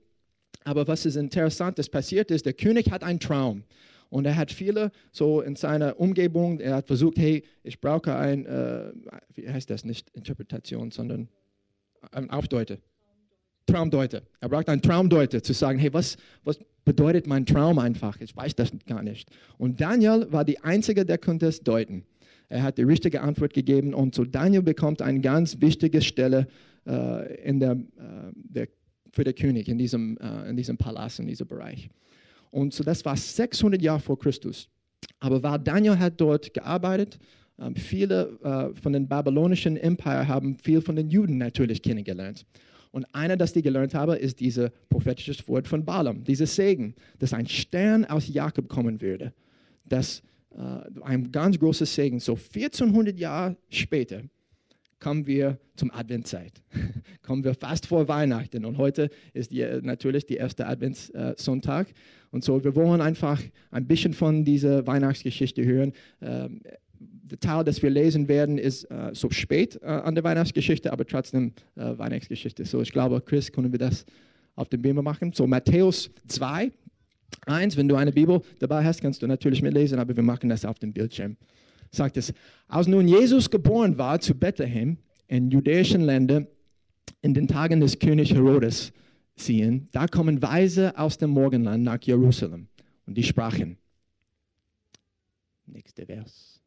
Aber 0.62 0.86
was 0.86 1.06
ist 1.06 1.16
interessant, 1.16 1.76
das 1.76 1.88
passiert 1.88 2.30
ist, 2.30 2.46
der 2.46 2.52
König 2.52 2.92
hat 2.92 3.02
einen 3.02 3.18
Traum. 3.18 3.64
Und 4.10 4.26
er 4.26 4.36
hat 4.36 4.52
viele 4.52 4.92
so 5.12 5.40
in 5.40 5.56
seiner 5.56 5.98
Umgebung, 5.98 6.60
er 6.60 6.76
hat 6.76 6.86
versucht, 6.86 7.18
hey, 7.18 7.44
ich 7.62 7.80
brauche 7.80 8.14
ein, 8.14 8.46
äh, 8.46 8.92
wie 9.34 9.48
heißt 9.48 9.70
das, 9.70 9.84
nicht 9.84 10.10
Interpretation, 10.10 10.90
sondern 10.90 11.28
ein 12.12 12.30
Aufdeute. 12.30 12.78
Traumdeuter. 13.66 14.22
Er 14.40 14.48
braucht 14.48 14.68
einen 14.68 14.82
Traumdeuter, 14.82 15.42
zu 15.42 15.54
sagen, 15.54 15.78
hey, 15.78 15.92
was, 15.92 16.16
was 16.44 16.58
bedeutet 16.84 17.26
mein 17.26 17.46
Traum 17.46 17.78
einfach? 17.78 18.20
Ich 18.20 18.36
weiß 18.36 18.54
das 18.56 18.72
gar 18.86 19.02
nicht. 19.02 19.30
Und 19.58 19.80
Daniel 19.80 20.26
war 20.30 20.44
die 20.44 20.60
Einzige, 20.60 21.06
der 21.06 21.18
konnte 21.18 21.46
es 21.46 21.60
deuten. 21.60 22.04
Er 22.48 22.62
hat 22.62 22.78
die 22.78 22.82
richtige 22.82 23.22
Antwort 23.22 23.54
gegeben 23.54 23.94
und 23.94 24.14
so 24.14 24.24
Daniel 24.24 24.62
bekommt 24.62 25.00
eine 25.00 25.20
ganz 25.20 25.60
wichtige 25.60 26.02
Stelle 26.02 26.46
äh, 26.86 27.42
in 27.42 27.58
der, 27.58 27.72
äh, 27.72 28.32
der, 28.34 28.68
für 29.12 29.24
den 29.24 29.34
König 29.34 29.68
in 29.68 29.78
diesem, 29.78 30.18
äh, 30.18 30.50
in 30.50 30.56
diesem 30.56 30.76
Palast, 30.76 31.20
in 31.20 31.26
diesem 31.26 31.46
Bereich. 31.46 31.88
Und 32.54 32.72
so 32.72 32.84
das 32.84 33.04
war 33.04 33.16
600 33.16 33.82
Jahre 33.82 33.98
vor 33.98 34.16
Christus. 34.16 34.68
Aber 35.18 35.42
weil 35.42 35.58
Daniel 35.58 35.98
hat 35.98 36.20
dort 36.20 36.54
gearbeitet, 36.54 37.18
ähm, 37.58 37.74
viele 37.74 38.38
äh, 38.44 38.80
von 38.80 38.92
den 38.92 39.08
babylonischen 39.08 39.76
Empire 39.76 40.28
haben 40.28 40.56
viel 40.58 40.80
von 40.80 40.94
den 40.94 41.10
Juden 41.10 41.36
natürlich 41.36 41.82
kennengelernt. 41.82 42.46
Und 42.92 43.12
einer, 43.12 43.36
das 43.36 43.52
die 43.52 43.62
gelernt 43.62 43.92
haben, 43.94 44.16
ist 44.16 44.38
dieses 44.38 44.70
prophetische 44.88 45.34
Wort 45.48 45.66
von 45.66 45.84
Balaam, 45.84 46.22
dieses 46.22 46.54
Segen, 46.54 46.94
dass 47.18 47.32
ein 47.32 47.48
Stern 47.48 48.04
aus 48.04 48.28
Jakob 48.28 48.68
kommen 48.68 49.00
würde. 49.00 49.32
Das 49.84 50.22
äh, 50.52 51.02
ein 51.02 51.32
ganz 51.32 51.58
großes 51.58 51.92
Segen. 51.92 52.20
So 52.20 52.34
1400 52.34 53.18
Jahre 53.18 53.56
später 53.68 54.22
kommen 55.04 55.26
wir 55.26 55.58
zum 55.76 55.90
Adventzeit. 55.90 56.62
kommen 57.22 57.44
wir 57.44 57.52
fast 57.52 57.86
vor 57.86 58.08
Weihnachten. 58.08 58.64
Und 58.64 58.78
heute 58.78 59.10
ist 59.34 59.50
die, 59.50 59.62
natürlich 59.82 60.24
der 60.24 60.38
erste 60.38 60.66
Adventssonntag. 60.66 61.88
Und 62.30 62.42
so, 62.42 62.64
wir 62.64 62.74
wollen 62.74 63.02
einfach 63.02 63.38
ein 63.70 63.86
bisschen 63.86 64.14
von 64.14 64.46
dieser 64.46 64.86
Weihnachtsgeschichte 64.86 65.62
hören. 65.62 65.92
Ähm, 66.22 66.62
der 66.98 67.38
Teil, 67.38 67.64
das 67.64 67.82
wir 67.82 67.90
lesen 67.90 68.28
werden, 68.28 68.56
ist 68.56 68.84
äh, 68.84 69.10
so 69.12 69.28
spät 69.28 69.78
äh, 69.82 69.88
an 69.88 70.14
der 70.14 70.24
Weihnachtsgeschichte, 70.24 70.90
aber 70.90 71.04
trotzdem 71.04 71.52
äh, 71.76 71.98
Weihnachtsgeschichte. 71.98 72.64
So, 72.64 72.80
ich 72.80 72.90
glaube, 72.90 73.20
Chris, 73.20 73.52
können 73.52 73.72
wir 73.72 73.78
das 73.78 74.06
auf 74.54 74.70
dem 74.70 74.80
Beamer 74.80 75.02
machen. 75.02 75.34
So, 75.34 75.46
Matthäus 75.46 76.10
2, 76.28 76.72
1, 77.44 77.76
wenn 77.76 77.88
du 77.88 77.96
eine 77.96 78.12
Bibel 78.12 78.40
dabei 78.58 78.82
hast, 78.82 79.02
kannst 79.02 79.20
du 79.20 79.26
natürlich 79.26 79.60
mitlesen, 79.60 79.98
aber 79.98 80.16
wir 80.16 80.22
machen 80.22 80.48
das 80.48 80.64
auf 80.64 80.78
dem 80.78 80.94
Bildschirm 80.94 81.36
sagt 81.94 82.16
es, 82.16 82.32
als 82.68 82.86
nun 82.86 83.08
Jesus 83.08 83.50
geboren 83.50 83.98
war 83.98 84.20
zu 84.20 84.34
Bethlehem 84.34 84.98
in 85.28 85.50
jüdischen 85.50 86.02
Ländern 86.02 86.46
in 87.22 87.34
den 87.34 87.48
Tagen 87.48 87.80
des 87.80 87.98
Königs 87.98 88.30
Herodes 88.30 88.92
sehen, 89.36 89.88
da 89.92 90.06
kommen 90.06 90.42
Weise 90.42 90.96
aus 90.98 91.18
dem 91.18 91.30
Morgenland 91.30 91.82
nach 91.84 92.02
Jerusalem 92.02 92.68
und 93.06 93.16
die 93.16 93.22
sprachen. 93.22 93.78
Nächster 95.66 96.06
Vers. 96.06 96.60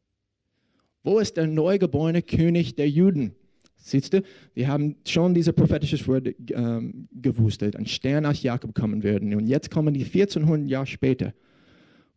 Wo 1.02 1.20
ist 1.20 1.36
der 1.36 1.46
neugeborene 1.46 2.22
König 2.22 2.74
der 2.74 2.90
Juden? 2.90 3.34
Siehst 3.76 4.12
du, 4.12 4.22
wir 4.54 4.68
haben 4.68 4.96
schon 5.06 5.32
dieses 5.32 5.54
prophetische 5.54 6.04
Wort 6.08 6.28
ähm, 6.50 7.08
gewusst, 7.12 7.62
ein 7.62 7.86
Stern 7.86 8.26
aus 8.26 8.42
Jakob 8.42 8.74
kommen 8.74 9.02
würde. 9.02 9.36
Und 9.36 9.46
jetzt 9.46 9.70
kommen 9.70 9.94
die 9.94 10.04
1400 10.04 10.68
Jahre 10.68 10.86
später. 10.86 11.32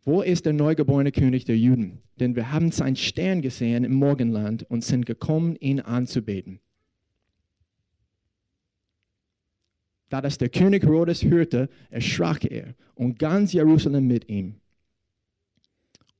Wo 0.04 0.22
ist 0.22 0.46
der 0.46 0.52
neugeborene 0.52 1.12
König 1.12 1.44
der 1.44 1.56
Juden? 1.56 2.02
Denn 2.18 2.34
wir 2.34 2.50
haben 2.50 2.72
seinen 2.72 2.96
Stern 2.96 3.40
gesehen 3.40 3.84
im 3.84 3.94
Morgenland 3.94 4.64
und 4.68 4.82
sind 4.82 5.06
gekommen, 5.06 5.56
ihn 5.56 5.80
anzubeten. 5.80 6.60
Da 10.08 10.20
das 10.20 10.38
der 10.38 10.50
König 10.50 10.82
Herodes 10.82 11.24
hörte, 11.24 11.70
erschrak 11.88 12.44
er 12.44 12.74
und 12.94 13.18
ganz 13.18 13.52
Jerusalem 13.52 14.06
mit 14.06 14.28
ihm. 14.28 14.56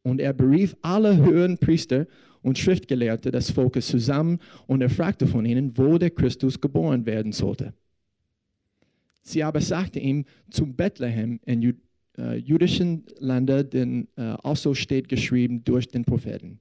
Und 0.03 0.21
er 0.21 0.33
berief 0.33 0.75
alle 0.81 1.17
höheren 1.17 1.59
Priester 1.59 2.07
und 2.41 2.59
Schriftgelehrte 2.59 3.31
des 3.31 3.51
Volkes 3.51 3.89
zusammen 3.89 4.39
und 4.67 4.81
er 4.81 4.91
fragte 4.91 5.27
von 5.27 5.45
ihnen, 5.45 5.77
wo 5.77 5.99
der 5.99 6.11
Christus 6.11 6.61
geboren 6.61 7.05
werden 7.05 7.33
sollte. 7.33 7.75
Sie 9.23 9.43
aber 9.43 9.61
sagte 9.61 10.01
ihm, 10.01 10.25
zu 10.51 10.67
Bethlehem 10.67 11.39
in 11.45 11.63
äh, 12.19 12.37
jüdischen 12.37 13.05
Lande, 13.19 13.65
denn 13.65 14.09
äh, 14.17 14.35
also 14.43 14.75
steht 14.75 15.09
geschrieben 15.09 15.65
durch 15.65 15.89
den 15.89 16.05
Propheten. 16.05 16.61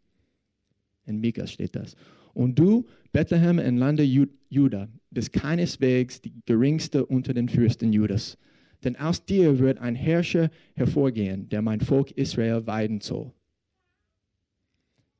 In 1.06 1.20
Mika 1.20 1.48
steht 1.48 1.76
das. 1.76 1.96
Und 2.34 2.58
du, 2.58 2.86
Bethlehem 3.12 3.60
im 3.60 3.78
Lande 3.78 4.04
Juda, 4.04 4.88
bist 5.10 5.34
keineswegs 5.34 6.22
die 6.22 6.34
geringste 6.46 7.06
unter 7.06 7.34
den 7.34 7.50
Fürsten 7.50 7.92
Judas. 7.92 8.38
Denn 8.84 8.96
aus 8.96 9.26
dir 9.26 9.60
wird 9.60 9.80
ein 9.80 9.96
Herrscher 9.96 10.50
hervorgehen, 10.76 11.50
der 11.50 11.62
mein 11.62 11.82
Volk 11.82 12.12
Israel 12.12 12.66
weiden 12.66 13.02
soll. 13.02 13.32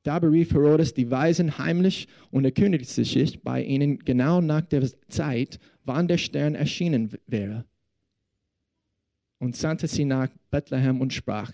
Da 0.02 0.18
berief 0.18 0.52
Herodes 0.52 0.94
die 0.94 1.10
Weisen 1.10 1.58
heimlich 1.58 2.08
und 2.30 2.44
erkündigte 2.44 3.04
sich 3.04 3.42
bei 3.42 3.62
ihnen 3.62 3.98
genau 4.00 4.40
nach 4.40 4.62
der 4.62 4.88
Zeit, 5.08 5.60
wann 5.84 6.08
der 6.08 6.18
Stern 6.18 6.56
erschienen 6.56 7.12
wäre. 7.28 7.64
Und 9.42 9.56
sandte 9.56 9.88
sie 9.88 10.04
nach 10.04 10.28
Bethlehem 10.52 11.00
und 11.00 11.12
sprach, 11.12 11.50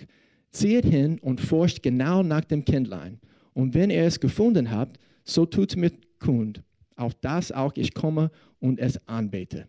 zieht 0.51 0.85
hin 0.85 1.19
und 1.21 1.41
forscht 1.41 1.83
genau 1.83 2.23
nach 2.23 2.45
dem 2.45 2.63
Kindlein. 2.63 3.19
Und 3.55 3.73
wenn 3.73 3.89
ihr 3.89 4.03
es 4.03 4.21
gefunden 4.21 4.71
habt, 4.71 5.01
so 5.25 5.47
tut 5.47 5.75
mir 5.75 5.93
kund, 6.19 6.63
auf 6.97 7.15
das 7.15 7.51
auch 7.51 7.73
ich 7.77 7.95
komme 7.95 8.31
und 8.61 8.79
es 8.79 9.01
anbete. 9.09 9.69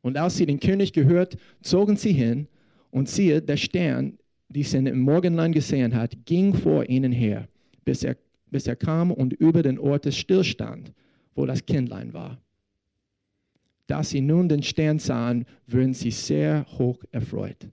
Und 0.00 0.16
als 0.16 0.36
sie 0.36 0.46
den 0.46 0.58
König 0.58 0.92
gehört, 0.92 1.36
zogen 1.60 1.96
sie 1.96 2.12
hin, 2.12 2.48
und 2.90 3.08
siehe, 3.08 3.40
der 3.40 3.56
Stern, 3.56 4.18
die 4.48 4.64
sie 4.64 4.78
im 4.78 4.98
Morgenland 4.98 5.54
gesehen 5.54 5.94
hat, 5.94 6.26
ging 6.26 6.54
vor 6.54 6.88
ihnen 6.88 7.12
her, 7.12 7.46
bis 7.84 8.02
er, 8.02 8.16
bis 8.50 8.66
er 8.66 8.74
kam 8.74 9.12
und 9.12 9.32
über 9.32 9.62
den 9.62 9.78
Ort 9.78 10.06
des 10.06 10.16
Stillstand, 10.16 10.92
wo 11.36 11.46
das 11.46 11.64
Kindlein 11.64 12.12
war. 12.12 12.42
Da 13.86 14.02
sie 14.02 14.20
nun 14.20 14.48
den 14.48 14.62
Stern 14.62 14.98
sahen, 14.98 15.44
wurden 15.66 15.94
sie 15.94 16.10
sehr 16.10 16.66
hoch 16.78 17.02
erfreut 17.10 17.68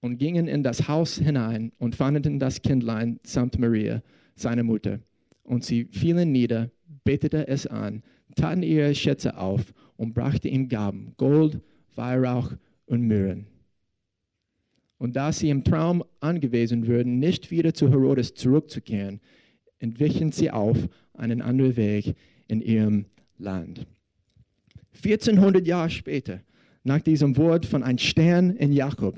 und 0.00 0.18
gingen 0.18 0.48
in 0.48 0.62
das 0.62 0.88
Haus 0.88 1.16
hinein 1.18 1.72
und 1.78 1.94
fanden 1.94 2.38
das 2.38 2.62
Kindlein 2.62 3.20
samt 3.22 3.58
Maria, 3.58 4.02
seine 4.34 4.64
Mutter. 4.64 5.00
Und 5.42 5.64
sie 5.64 5.84
fielen 5.84 6.32
nieder, 6.32 6.70
betete 7.04 7.46
es 7.48 7.66
an, 7.66 8.02
taten 8.34 8.62
ihre 8.62 8.94
Schätze 8.94 9.36
auf 9.36 9.72
und 9.96 10.14
brachten 10.14 10.48
ihm 10.48 10.68
Gaben, 10.68 11.14
Gold, 11.16 11.60
Weihrauch 11.94 12.52
und 12.86 13.02
Myrrhen. 13.02 13.46
Und 14.98 15.16
da 15.16 15.32
sie 15.32 15.50
im 15.50 15.64
Traum 15.64 16.04
angewiesen 16.20 16.86
wurden, 16.86 17.18
nicht 17.18 17.50
wieder 17.50 17.72
zu 17.74 17.88
Herodes 17.88 18.34
zurückzukehren, 18.34 19.20
entwichen 19.78 20.30
sie 20.30 20.50
auf 20.50 20.76
einen 21.14 21.40
anderen 21.40 21.76
Weg 21.76 22.14
in 22.48 22.60
ihrem 22.60 23.06
Land. 23.38 23.86
1400 24.96 25.66
Jahre 25.66 25.90
später, 25.90 26.40
nach 26.84 27.00
diesem 27.00 27.36
Wort 27.36 27.66
von 27.66 27.82
einem 27.82 27.98
Stern 27.98 28.50
in 28.50 28.72
Jakob, 28.72 29.16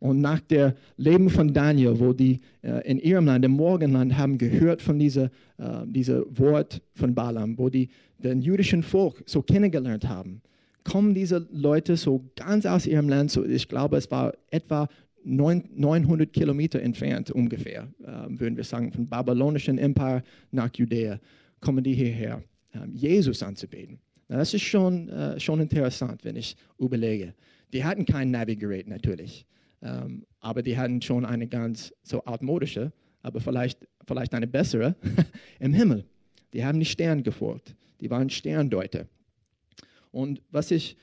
und 0.00 0.20
nach 0.20 0.40
dem 0.40 0.72
Leben 0.96 1.28
von 1.28 1.52
Daniel, 1.52 2.00
wo 2.00 2.12
die 2.12 2.40
äh, 2.62 2.88
in 2.90 2.98
ihrem 2.98 3.26
Land, 3.26 3.44
im 3.44 3.52
Morgenland, 3.52 4.16
haben 4.16 4.38
gehört 4.38 4.80
von 4.82 4.98
diesem 4.98 5.28
äh, 5.58 5.84
diese 5.84 6.24
Wort 6.38 6.82
von 6.94 7.14
Balaam, 7.14 7.58
wo 7.58 7.68
die 7.68 7.90
den 8.18 8.40
jüdischen 8.40 8.82
Volk 8.82 9.22
so 9.26 9.42
kennengelernt 9.42 10.08
haben, 10.08 10.40
kommen 10.84 11.14
diese 11.14 11.46
Leute 11.52 11.96
so 11.96 12.24
ganz 12.34 12.64
aus 12.66 12.86
ihrem 12.86 13.08
Land, 13.08 13.30
so, 13.30 13.44
ich 13.44 13.68
glaube, 13.68 13.98
es 13.98 14.10
war 14.10 14.32
etwa 14.50 14.88
900 15.22 16.32
Kilometer 16.32 16.80
entfernt 16.80 17.30
ungefähr, 17.30 17.88
äh, 18.02 18.40
würden 18.40 18.56
wir 18.56 18.64
sagen, 18.64 18.90
vom 18.90 19.06
babylonischen 19.06 19.76
Empire 19.76 20.22
nach 20.50 20.70
Judäa, 20.74 21.20
kommen 21.60 21.84
die 21.84 21.92
hierher, 21.94 22.42
äh, 22.72 22.78
Jesus 22.90 23.42
anzubeten. 23.42 23.98
Das 24.36 24.54
ist 24.54 24.62
schon, 24.62 25.08
äh, 25.08 25.40
schon 25.40 25.60
interessant, 25.60 26.24
wenn 26.24 26.36
ich 26.36 26.56
überlege. 26.78 27.34
Die 27.72 27.84
hatten 27.84 28.04
kein 28.04 28.30
Navigerät 28.30 28.86
natürlich. 28.86 29.44
Ähm, 29.82 30.24
aber 30.40 30.62
die 30.62 30.78
hatten 30.78 31.02
schon 31.02 31.24
eine 31.24 31.48
ganz 31.48 31.92
so 32.04 32.22
altmodische, 32.24 32.92
aber 33.22 33.40
vielleicht, 33.40 33.88
vielleicht 34.06 34.32
eine 34.34 34.46
bessere 34.46 34.94
im 35.58 35.74
Himmel. 35.74 36.04
Die 36.52 36.64
haben 36.64 36.78
die 36.78 36.86
Sterne 36.86 37.22
gefolgt. 37.22 37.74
Die 38.00 38.08
waren 38.08 38.30
Sterndeuter. 38.30 39.06
Und 40.12 40.40
was 40.50 40.70
ich, 40.70 40.96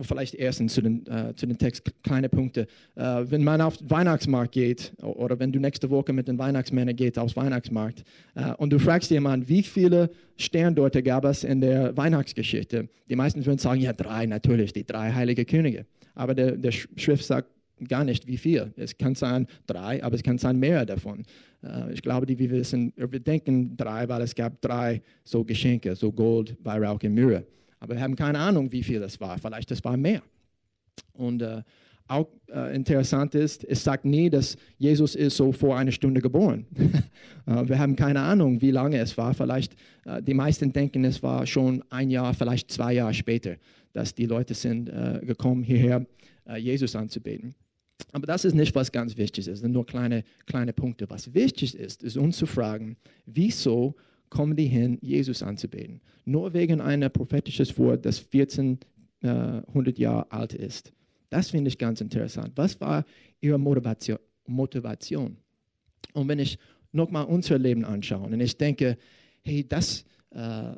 vielleicht 0.00 0.34
erstens 0.34 0.74
zu 0.74 0.80
den, 0.80 1.06
äh, 1.06 1.34
zu 1.34 1.46
den 1.46 1.58
Text 1.58 1.92
kleine 2.02 2.28
Punkte. 2.28 2.66
Äh, 2.94 3.24
wenn 3.26 3.44
man 3.44 3.60
auf 3.60 3.76
den 3.76 3.90
Weihnachtsmarkt 3.90 4.52
geht 4.52 4.92
oder 5.02 5.38
wenn 5.38 5.52
du 5.52 5.58
nächste 5.58 5.90
Woche 5.90 6.12
mit 6.12 6.28
den 6.28 6.38
Weihnachtsmännern 6.38 6.96
gehst 6.96 7.18
aufs 7.18 7.36
Weihnachtsmarkt 7.36 8.04
äh, 8.34 8.52
und 8.54 8.72
du 8.72 8.78
fragst 8.78 9.10
jemanden, 9.10 9.48
wie 9.48 9.62
viele 9.62 10.10
Sterndeuter 10.36 11.02
gab 11.02 11.24
es 11.24 11.44
in 11.44 11.60
der 11.60 11.96
Weihnachtsgeschichte? 11.96 12.88
Die 13.08 13.16
meisten 13.16 13.44
würden 13.44 13.58
sagen, 13.58 13.80
ja 13.80 13.92
drei 13.92 14.26
natürlich, 14.26 14.72
die 14.72 14.86
drei 14.86 15.12
heilige 15.12 15.44
Könige. 15.44 15.84
Aber 16.14 16.34
der, 16.34 16.52
der 16.52 16.72
Schrift 16.72 17.24
sagt 17.24 17.48
gar 17.88 18.04
nicht, 18.04 18.26
wie 18.26 18.36
viel. 18.36 18.72
Es 18.76 18.96
kann 18.96 19.14
sein 19.14 19.46
drei, 19.66 20.02
aber 20.02 20.14
es 20.14 20.22
kann 20.22 20.38
sein 20.38 20.58
mehr 20.58 20.86
davon. 20.86 21.24
Äh, 21.62 21.92
ich 21.92 22.02
glaube, 22.02 22.26
die, 22.26 22.38
wir 22.38 22.50
wissen, 22.50 22.92
wir 22.96 23.20
denken 23.20 23.76
drei, 23.76 24.08
weil 24.08 24.22
es 24.22 24.34
gab 24.34 24.60
drei 24.62 25.02
so 25.24 25.44
Geschenke, 25.44 25.94
so 25.94 26.12
Gold, 26.12 26.56
Weihrauch 26.62 27.02
und 27.02 27.14
Myrrhe. 27.14 27.44
Aber 27.84 27.96
wir 27.96 28.00
haben 28.00 28.16
keine 28.16 28.38
Ahnung, 28.38 28.72
wie 28.72 28.82
viel 28.82 28.98
das 28.98 29.20
war. 29.20 29.36
Vielleicht 29.36 29.70
das 29.70 29.84
war 29.84 29.98
mehr. 29.98 30.22
Und 31.12 31.42
äh, 31.42 31.62
auch 32.08 32.30
äh, 32.50 32.74
interessant 32.74 33.34
ist, 33.34 33.62
es 33.62 33.84
sagt 33.84 34.06
nie, 34.06 34.30
dass 34.30 34.56
Jesus 34.78 35.14
ist 35.14 35.36
so 35.36 35.52
vor 35.52 35.76
einer 35.76 35.92
Stunde 35.92 36.22
geboren. 36.22 36.64
äh, 37.46 37.68
wir 37.68 37.78
haben 37.78 37.94
keine 37.94 38.20
Ahnung, 38.20 38.62
wie 38.62 38.70
lange 38.70 38.98
es 38.98 39.18
war. 39.18 39.34
Vielleicht, 39.34 39.74
äh, 40.06 40.22
die 40.22 40.32
meisten 40.32 40.72
denken, 40.72 41.04
es 41.04 41.22
war 41.22 41.46
schon 41.46 41.84
ein 41.90 42.10
Jahr, 42.10 42.32
vielleicht 42.32 42.70
zwei 42.70 42.94
Jahre 42.94 43.12
später, 43.12 43.56
dass 43.92 44.14
die 44.14 44.24
Leute 44.24 44.54
sind 44.54 44.88
äh, 44.88 45.20
gekommen 45.22 45.62
hierher, 45.62 46.06
äh, 46.46 46.56
Jesus 46.56 46.96
anzubeten. 46.96 47.54
Aber 48.12 48.26
das 48.26 48.46
ist 48.46 48.54
nicht, 48.54 48.74
was 48.74 48.92
ganz 48.92 49.14
wichtig 49.18 49.46
ist. 49.46 49.58
Sind 49.58 49.72
nur 49.72 49.84
kleine, 49.84 50.24
kleine 50.46 50.72
Punkte. 50.72 51.10
Was 51.10 51.34
wichtig 51.34 51.74
ist, 51.78 52.02
ist 52.02 52.16
uns 52.16 52.38
zu 52.38 52.46
fragen, 52.46 52.96
wieso 53.26 53.94
kommen 54.34 54.56
die 54.56 54.66
hin, 54.66 54.98
Jesus 55.00 55.42
anzubeten? 55.42 56.00
Nur 56.24 56.52
wegen 56.52 56.80
einer 56.80 57.08
prophetisches 57.08 57.78
Wort, 57.78 58.04
das 58.04 58.18
1400 58.18 59.96
Jahre 59.96 60.30
alt 60.32 60.52
ist. 60.52 60.92
Das 61.30 61.50
finde 61.50 61.68
ich 61.68 61.78
ganz 61.78 62.00
interessant. 62.00 62.52
Was 62.56 62.80
war 62.80 63.04
ihre 63.40 63.58
Motivation? 63.58 64.18
Motivation? 64.46 65.36
Und 66.12 66.28
wenn 66.28 66.40
ich 66.40 66.58
nochmal 66.92 67.26
unser 67.26 67.58
Leben 67.58 67.84
anschaue 67.84 68.26
und 68.26 68.40
ich 68.40 68.58
denke, 68.58 68.98
hey, 69.42 69.66
das 69.66 70.04
äh, 70.30 70.74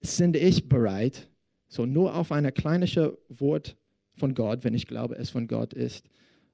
sind 0.00 0.36
ich 0.36 0.68
bereit, 0.68 1.28
so 1.68 1.86
nur 1.86 2.16
auf 2.16 2.32
ein 2.32 2.52
kleines 2.52 2.96
Wort 3.28 3.76
von 4.14 4.34
Gott, 4.34 4.64
wenn 4.64 4.74
ich 4.74 4.86
glaube, 4.88 5.16
es 5.16 5.30
von 5.30 5.46
Gott 5.46 5.72
ist, 5.72 6.04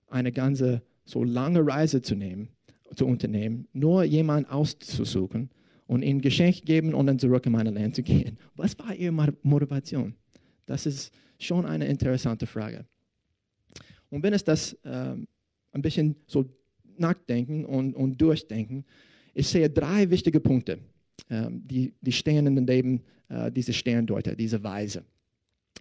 eine 0.09 0.31
ganze 0.31 0.83
so 1.07 1.25
lange 1.25 1.67
Reise 1.67 2.03
zu 2.03 2.15
nehmen, 2.15 2.51
zu 2.95 3.07
unternehmen, 3.07 3.67
nur 3.73 4.05
jemanden 4.05 4.51
auszusuchen 4.51 5.51
und 5.87 6.03
ihnen 6.03 6.21
Geschenk 6.21 6.65
geben 6.65 6.95
und 6.95 7.07
dann 7.07 7.19
zurück 7.19 7.47
in 7.47 7.53
meine 7.53 7.71
Land 7.71 7.97
zu 7.97 8.03
gehen. 8.03 8.39
Was 8.57 8.79
war 8.79 8.95
ihre 8.95 9.35
Motivation? 9.43 10.15
Das 10.67 10.87
ist 10.87 11.13
schon 11.39 11.67
eine 11.67 11.87
interessante 11.87 12.47
Frage. 12.47 12.85
Und 14.11 14.23
wenn 14.23 14.33
es 14.33 14.45
das 14.45 14.77
ähm, 14.85 15.27
ein 15.73 15.83
bisschen 15.83 16.17
so 16.27 16.45
nachdenken 16.97 17.65
und, 17.65 17.95
und 17.95 18.21
durchdenken, 18.21 18.85
ich 19.35 19.49
sehe 19.49 19.69
drei 19.69 20.09
wichtige 20.11 20.41
Punkte, 20.41 20.79
ähm, 21.31 21.63
die, 21.67 21.93
die 22.01 22.13
stehen 22.13 22.47
in 22.47 22.55
dem 22.55 22.67
Leben 22.67 23.03
äh, 23.29 23.51
dieser 23.51 23.73
Sterndeuter, 23.73 24.37
dieser 24.37 24.63
Weise. 24.63 25.05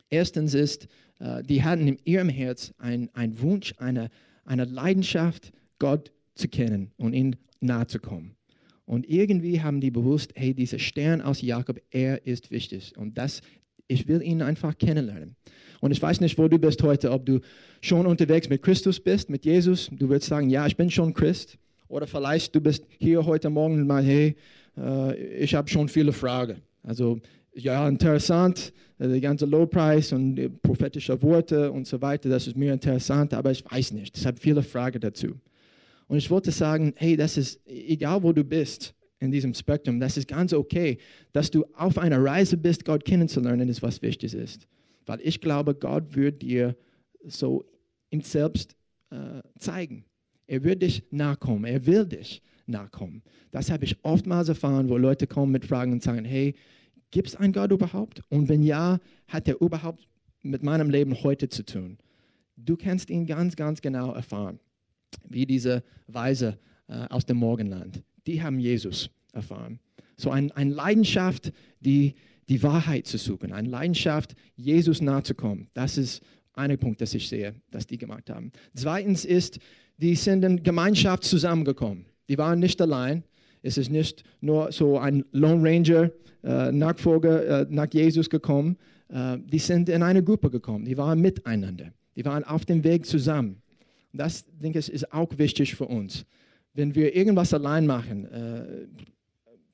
Erstens 0.09 0.53
ist, 0.53 0.87
äh, 1.19 1.43
die 1.43 1.63
hatten 1.63 1.87
in 1.87 1.97
ihrem 2.05 2.29
Herz 2.29 2.73
einen 2.77 3.09
Wunsch, 3.41 3.73
eine, 3.77 4.09
eine 4.45 4.65
Leidenschaft, 4.65 5.51
Gott 5.79 6.11
zu 6.35 6.47
kennen 6.47 6.91
und 6.97 7.13
ihm 7.13 7.35
nahe 7.59 7.87
zu 7.87 7.99
kommen. 7.99 8.35
Und 8.85 9.07
irgendwie 9.09 9.61
haben 9.61 9.79
die 9.79 9.91
bewusst, 9.91 10.31
hey, 10.35 10.53
dieser 10.53 10.79
Stern 10.79 11.21
aus 11.21 11.41
Jakob, 11.41 11.79
er 11.91 12.25
ist 12.27 12.51
wichtig. 12.51 12.93
Und 12.97 13.17
das, 13.17 13.41
ich 13.87 14.07
will 14.07 14.21
ihn 14.21 14.41
einfach 14.41 14.77
kennenlernen. 14.77 15.35
Und 15.79 15.91
ich 15.91 16.01
weiß 16.01 16.21
nicht, 16.21 16.37
wo 16.37 16.47
du 16.47 16.57
bist 16.59 16.81
heute, 16.83 17.11
ob 17.11 17.25
du 17.25 17.39
schon 17.81 18.05
unterwegs 18.05 18.49
mit 18.49 18.61
Christus 18.61 18.99
bist, 18.99 19.29
mit 19.29 19.45
Jesus. 19.45 19.89
Du 19.91 20.09
würdest 20.09 20.27
sagen, 20.27 20.49
ja, 20.49 20.65
ich 20.67 20.77
bin 20.77 20.89
schon 20.89 21.13
Christ. 21.13 21.57
Oder 21.87 22.07
vielleicht 22.07 22.55
du 22.55 22.61
bist 22.61 22.85
hier 22.97 23.25
heute 23.25 23.49
Morgen 23.49 23.75
und 23.75 23.87
meinst, 23.87 24.09
hey, 24.09 24.35
äh, 24.77 25.15
ich 25.35 25.53
habe 25.53 25.69
schon 25.69 25.87
viele 25.87 26.11
Fragen. 26.11 26.61
Also 26.83 27.19
ja, 27.53 27.87
interessant, 27.87 28.73
äh, 28.97 29.07
die 29.07 29.21
ganze 29.21 29.45
Low 29.45 29.65
Price 29.65 30.11
und 30.11 30.61
prophetische 30.61 31.21
Worte 31.21 31.71
und 31.71 31.85
so 31.85 32.01
weiter, 32.01 32.29
das 32.29 32.47
ist 32.47 32.57
mir 32.57 32.73
interessant, 32.73 33.33
aber 33.33 33.51
ich 33.51 33.63
weiß 33.69 33.91
nicht. 33.91 34.17
Ich 34.17 34.25
habe 34.25 34.39
viele 34.39 34.63
Fragen 34.63 34.99
dazu. 34.99 35.35
Und 36.07 36.17
ich 36.17 36.29
wollte 36.29 36.51
sagen, 36.51 36.93
hey, 36.97 37.15
das 37.15 37.37
ist 37.37 37.65
egal, 37.67 38.23
wo 38.23 38.33
du 38.33 38.43
bist 38.43 38.93
in 39.19 39.31
diesem 39.31 39.53
Spektrum, 39.53 39.99
das 39.99 40.17
ist 40.17 40.27
ganz 40.27 40.53
okay, 40.53 40.97
dass 41.31 41.49
du 41.49 41.65
auf 41.73 41.97
einer 41.97 42.23
Reise 42.23 42.57
bist, 42.57 42.85
Gott 42.85 43.05
kennenzulernen, 43.05 43.69
ist 43.69 43.81
was 43.81 44.01
wichtig 44.01 44.33
ist. 44.33 44.67
Weil 45.05 45.19
ich 45.21 45.41
glaube, 45.41 45.75
Gott 45.75 46.15
wird 46.15 46.41
dir 46.41 46.75
so 47.25 47.65
ihm 48.09 48.21
selbst 48.21 48.75
äh, 49.09 49.41
zeigen. 49.59 50.05
Er 50.47 50.63
wird 50.63 50.81
dich 50.81 51.03
nachkommen. 51.11 51.65
Er 51.65 51.85
will 51.85 52.05
dich 52.05 52.41
nachkommen. 52.65 53.23
Das 53.51 53.71
habe 53.71 53.85
ich 53.85 53.97
oftmals 54.03 54.49
erfahren, 54.49 54.89
wo 54.89 54.97
Leute 54.97 55.27
kommen 55.27 55.51
mit 55.51 55.65
Fragen 55.65 55.91
und 55.91 56.03
sagen, 56.03 56.25
hey, 56.25 56.55
gibt 57.11 57.29
es 57.29 57.35
einen 57.35 57.53
Gott 57.53 57.71
überhaupt? 57.71 58.21
Und 58.29 58.49
wenn 58.49 58.63
ja, 58.63 58.99
hat 59.27 59.47
er 59.47 59.61
überhaupt 59.61 60.07
mit 60.41 60.63
meinem 60.63 60.89
Leben 60.89 61.23
heute 61.23 61.49
zu 61.49 61.65
tun? 61.65 61.97
Du 62.55 62.77
kannst 62.77 63.09
ihn 63.09 63.25
ganz, 63.25 63.55
ganz 63.55 63.81
genau 63.81 64.13
erfahren, 64.13 64.59
wie 65.29 65.45
diese 65.45 65.83
Weise 66.07 66.57
äh, 66.87 67.07
aus 67.09 67.25
dem 67.25 67.37
Morgenland. 67.37 68.01
Die 68.27 68.41
haben 68.41 68.59
Jesus 68.59 69.09
erfahren. 69.33 69.79
So 70.17 70.29
eine 70.29 70.55
ein 70.55 70.69
Leidenschaft, 70.69 71.51
die, 71.79 72.15
die 72.49 72.61
Wahrheit 72.63 73.07
zu 73.07 73.17
suchen, 73.17 73.51
eine 73.51 73.67
Leidenschaft, 73.67 74.35
Jesus 74.55 75.01
nahe 75.01 75.23
zu 75.23 75.33
kommen. 75.33 75.69
Das 75.73 75.97
ist 75.97 76.21
ein 76.53 76.77
Punkt, 76.77 77.01
das 77.01 77.13
ich 77.13 77.27
sehe, 77.27 77.55
dass 77.71 77.87
die 77.87 77.97
gemacht 77.97 78.29
haben. 78.29 78.51
Zweitens 78.75 79.25
ist, 79.25 79.59
die 79.97 80.15
sind 80.15 80.43
in 80.43 80.61
Gemeinschaft 80.63 81.23
zusammengekommen. 81.23 82.05
Die 82.29 82.37
waren 82.37 82.59
nicht 82.59 82.81
allein. 82.81 83.23
Es 83.61 83.77
ist 83.77 83.89
nicht 83.89 84.23
nur 84.41 84.71
so 84.71 84.99
ein 84.99 85.23
Lone 85.31 85.63
Ranger, 85.67 86.11
äh, 86.43 86.71
Nachfolger 86.71 87.61
äh, 87.61 87.65
nach 87.69 87.87
Jesus 87.91 88.29
gekommen. 88.29 88.77
Äh, 89.09 89.37
die 89.39 89.59
sind 89.59 89.89
in 89.89 90.03
eine 90.03 90.23
Gruppe 90.23 90.49
gekommen. 90.49 90.85
Die 90.85 90.97
waren 90.97 91.21
miteinander. 91.21 91.93
Die 92.15 92.25
waren 92.25 92.43
auf 92.43 92.65
dem 92.65 92.83
Weg 92.83 93.05
zusammen. 93.05 93.62
Das, 94.13 94.45
denke 94.61 94.79
ich, 94.79 94.91
ist 94.91 95.11
auch 95.11 95.37
wichtig 95.37 95.75
für 95.75 95.85
uns. 95.85 96.25
Wenn 96.73 96.95
wir 96.95 97.15
irgendwas 97.15 97.53
allein 97.53 97.85
machen, 97.85 98.25
äh, 98.25 98.87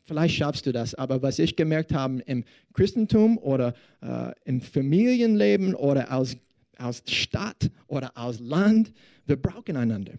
vielleicht 0.05 0.35
schaffst 0.35 0.65
du 0.65 0.71
das, 0.71 0.95
aber 0.95 1.21
was 1.21 1.39
ich 1.39 1.55
gemerkt 1.55 1.93
habe 1.93 2.21
im 2.25 2.43
Christentum 2.73 3.37
oder 3.37 3.73
äh, 4.01 4.31
im 4.45 4.61
Familienleben 4.61 5.75
oder 5.75 6.11
als 6.11 6.37
aus 6.79 7.03
Stadt 7.07 7.69
oder 7.87 8.11
aus 8.15 8.39
Land. 8.39 8.91
Wir 9.25 9.35
brauchen 9.35 9.75
einander. 9.75 10.13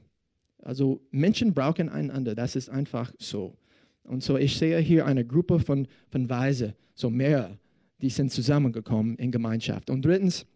Also 0.63 1.01
Menschen 1.11 1.55
brauchen 1.55 1.89
einander. 1.89 2.35
Das 2.35 2.55
ist 2.55 2.69
einfach 2.69 3.13
so. 3.19 3.57
Und 4.05 4.23
so, 4.23 4.37
ich 4.37 4.57
sehe 4.57 4.79
hier 4.79 5.07
eine 5.07 5.25
Gruppe 5.25 5.59
von, 5.59 5.87
von 6.11 6.29
Weise, 6.29 6.75
so 6.95 7.11
mehr, 7.11 7.59
die 8.01 8.11
sind 8.11 8.33
zusammengekommen 8.33 9.17
in 9.17 9.31
Gemeinschaft. 9.31 9.91
Und 9.91 10.05
drittens, 10.05 10.47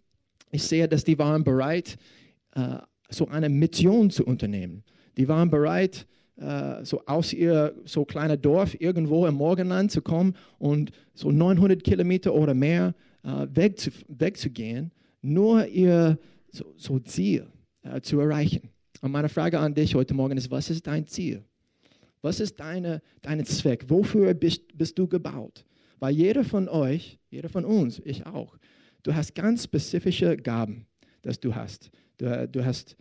ich 0.51 0.63
sehe, 0.63 0.89
dass 0.89 1.05
die 1.05 1.19
waren 1.19 1.45
bereit, 1.45 1.97
äh, 2.53 2.79
so 3.15 3.29
eine 3.29 3.49
Mission 3.49 4.11
zu 4.11 4.25
unternehmen. 4.25 4.83
Die 5.17 5.29
waren 5.29 5.51
bereit, 5.51 6.07
äh, 6.37 6.85
so 6.85 7.03
aus 7.07 7.33
ihr 7.33 7.75
so 7.85 8.05
kleiner 8.05 8.37
Dorf 8.37 8.79
irgendwo 8.81 9.27
im 9.27 9.35
Morgenland 9.35 9.91
zu 9.91 10.03
kommen 10.03 10.35
und 10.59 10.91
so 11.15 11.31
900 11.31 11.83
Kilometer 11.85 12.35
oder 12.35 12.55
mehr 12.55 12.95
äh, 13.23 13.47
weg 13.51 13.79
zu, 13.79 13.91
wegzugehen 14.09 14.91
nur 15.25 15.67
ihr 15.67 16.19
so, 16.51 16.75
so 16.77 16.99
Ziel 16.99 17.47
äh, 17.83 18.01
zu 18.01 18.21
erreichen. 18.21 18.69
Und 19.01 19.11
meine 19.11 19.29
Frage 19.29 19.59
an 19.59 19.75
dich 19.75 19.95
heute 19.95 20.15
Morgen 20.15 20.37
ist, 20.37 20.51
was 20.51 20.71
ist 20.71 20.87
dein 20.87 21.07
Ziel? 21.07 21.43
Was 22.23 22.41
ist 22.41 22.61
deine, 22.61 23.03
dein 23.23 23.45
Zweck? 23.45 23.85
Wofür 23.89 24.33
bist, 24.35 24.77
bist 24.77 24.99
du 24.99 25.07
gebaut? 25.07 25.65
Weil 25.99 26.15
jeder 26.15 26.45
von 26.45 26.69
euch, 26.69 27.19
jeder 27.31 27.49
von 27.49 27.65
uns, 27.65 28.01
ich 28.05 28.25
auch, 28.27 28.57
du 29.03 29.15
hast 29.15 29.35
ganz 29.35 29.65
spezifische 29.65 30.37
Gaben, 30.37 30.87
dass 31.23 31.41
du 31.41 31.55
hast. 31.55 31.91
Du, 32.19 32.49
du 32.49 32.65
hast 32.65 32.97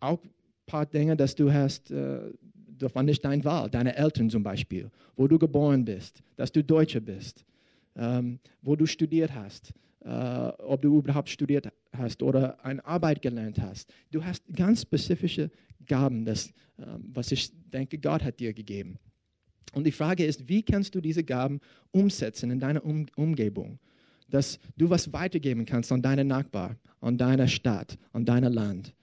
auch 0.00 0.22
ein 0.22 0.30
paar 0.66 0.86
Dinge, 0.86 1.16
dass 1.16 1.34
du 1.34 1.52
hast, 1.52 1.90
äh, 1.90 2.32
davon 2.78 3.06
nicht 3.06 3.24
dein 3.24 3.44
Wahl, 3.44 3.70
deine 3.70 3.96
Eltern 3.96 4.30
zum 4.30 4.42
Beispiel, 4.42 4.90
wo 5.16 5.28
du 5.28 5.38
geboren 5.38 5.84
bist, 5.84 6.22
dass 6.36 6.52
du 6.52 6.62
Deutscher 6.62 7.00
bist, 7.00 7.44
ähm, 7.96 8.38
wo 8.62 8.76
du 8.76 8.86
studiert 8.86 9.34
hast, 9.34 9.72
äh, 10.00 10.08
ob 10.08 10.82
du 10.82 10.98
überhaupt 10.98 11.28
studiert 11.28 11.68
hast 11.92 12.22
oder 12.22 12.62
eine 12.64 12.84
Arbeit 12.84 13.22
gelernt 13.22 13.60
hast. 13.60 13.92
Du 14.10 14.24
hast 14.24 14.42
ganz 14.54 14.82
spezifische 14.82 15.50
Gaben, 15.86 16.24
das, 16.24 16.48
äh, 16.78 16.84
was 17.12 17.32
ich 17.32 17.50
denke, 17.72 17.98
Gott 17.98 18.22
hat 18.22 18.40
dir 18.40 18.52
gegeben. 18.52 18.98
Und 19.74 19.84
die 19.84 19.92
Frage 19.92 20.24
ist, 20.24 20.48
wie 20.48 20.62
kannst 20.62 20.94
du 20.94 21.00
diese 21.00 21.24
Gaben 21.24 21.60
umsetzen 21.90 22.50
in 22.50 22.60
deiner 22.60 22.84
um 22.84 23.06
Umgebung, 23.16 23.78
dass 24.30 24.58
du 24.76 24.88
was 24.88 25.12
weitergeben 25.12 25.64
kannst 25.64 25.92
an 25.92 26.02
deine 26.02 26.24
Nachbarn, 26.24 26.76
an 27.00 27.18
deiner 27.18 27.48
Stadt, 27.48 27.98
an 28.12 28.24
dein 28.24 28.44
Land. 28.44 28.94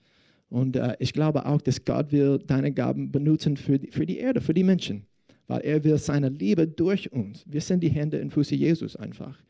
Und 0.52 0.76
äh, 0.76 0.96
ich 0.98 1.14
glaube 1.14 1.46
auch, 1.46 1.62
dass 1.62 1.82
Gott 1.82 2.12
will 2.12 2.38
deine 2.38 2.72
Gaben 2.72 3.10
benutzen 3.10 3.56
für 3.56 3.78
die, 3.78 3.90
für 3.90 4.04
die 4.04 4.18
Erde, 4.18 4.42
für 4.42 4.52
die 4.52 4.62
Menschen, 4.62 5.06
weil 5.46 5.62
er 5.62 5.82
will 5.82 5.96
seine 5.96 6.28
Liebe 6.28 6.68
durch 6.68 7.10
uns. 7.10 7.42
Wir 7.46 7.62
sind 7.62 7.80
die 7.82 7.88
Hände 7.88 8.20
und 8.20 8.34
Füße 8.34 8.54
Jesus 8.54 8.94
einfach. 8.94 9.42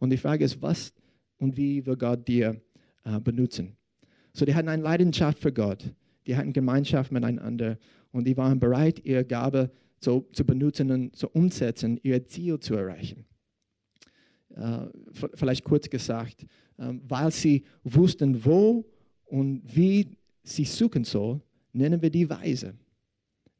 Und 0.00 0.10
die 0.10 0.18
Frage 0.18 0.44
ist, 0.44 0.60
was 0.60 0.92
und 1.38 1.56
wie 1.56 1.86
will 1.86 1.96
Gott 1.96 2.28
dir 2.28 2.60
äh, 3.04 3.18
benutzen? 3.20 3.74
So, 4.34 4.44
die 4.44 4.54
hatten 4.54 4.68
eine 4.68 4.82
Leidenschaft 4.82 5.38
für 5.38 5.50
Gott. 5.50 5.94
Die 6.26 6.36
hatten 6.36 6.52
Gemeinschaft 6.52 7.10
miteinander 7.10 7.78
und 8.12 8.26
die 8.26 8.36
waren 8.36 8.60
bereit, 8.60 9.00
ihre 9.02 9.24
Gabe 9.24 9.70
so, 9.98 10.28
zu 10.32 10.44
benutzen 10.44 10.90
und 10.90 11.16
zu 11.16 11.30
umsetzen, 11.30 11.98
ihr 12.02 12.26
Ziel 12.26 12.60
zu 12.60 12.74
erreichen. 12.74 13.24
Äh, 14.54 14.88
vielleicht 15.32 15.64
kurz 15.64 15.88
gesagt, 15.88 16.42
äh, 16.76 16.92
weil 17.08 17.30
sie 17.30 17.64
wussten, 17.82 18.44
wo 18.44 18.84
und 19.24 19.62
wie 19.64 20.19
sie 20.42 20.64
suchen 20.64 21.04
soll, 21.04 21.40
nennen 21.72 22.00
wir 22.02 22.10
die 22.10 22.28
Weise. 22.28 22.74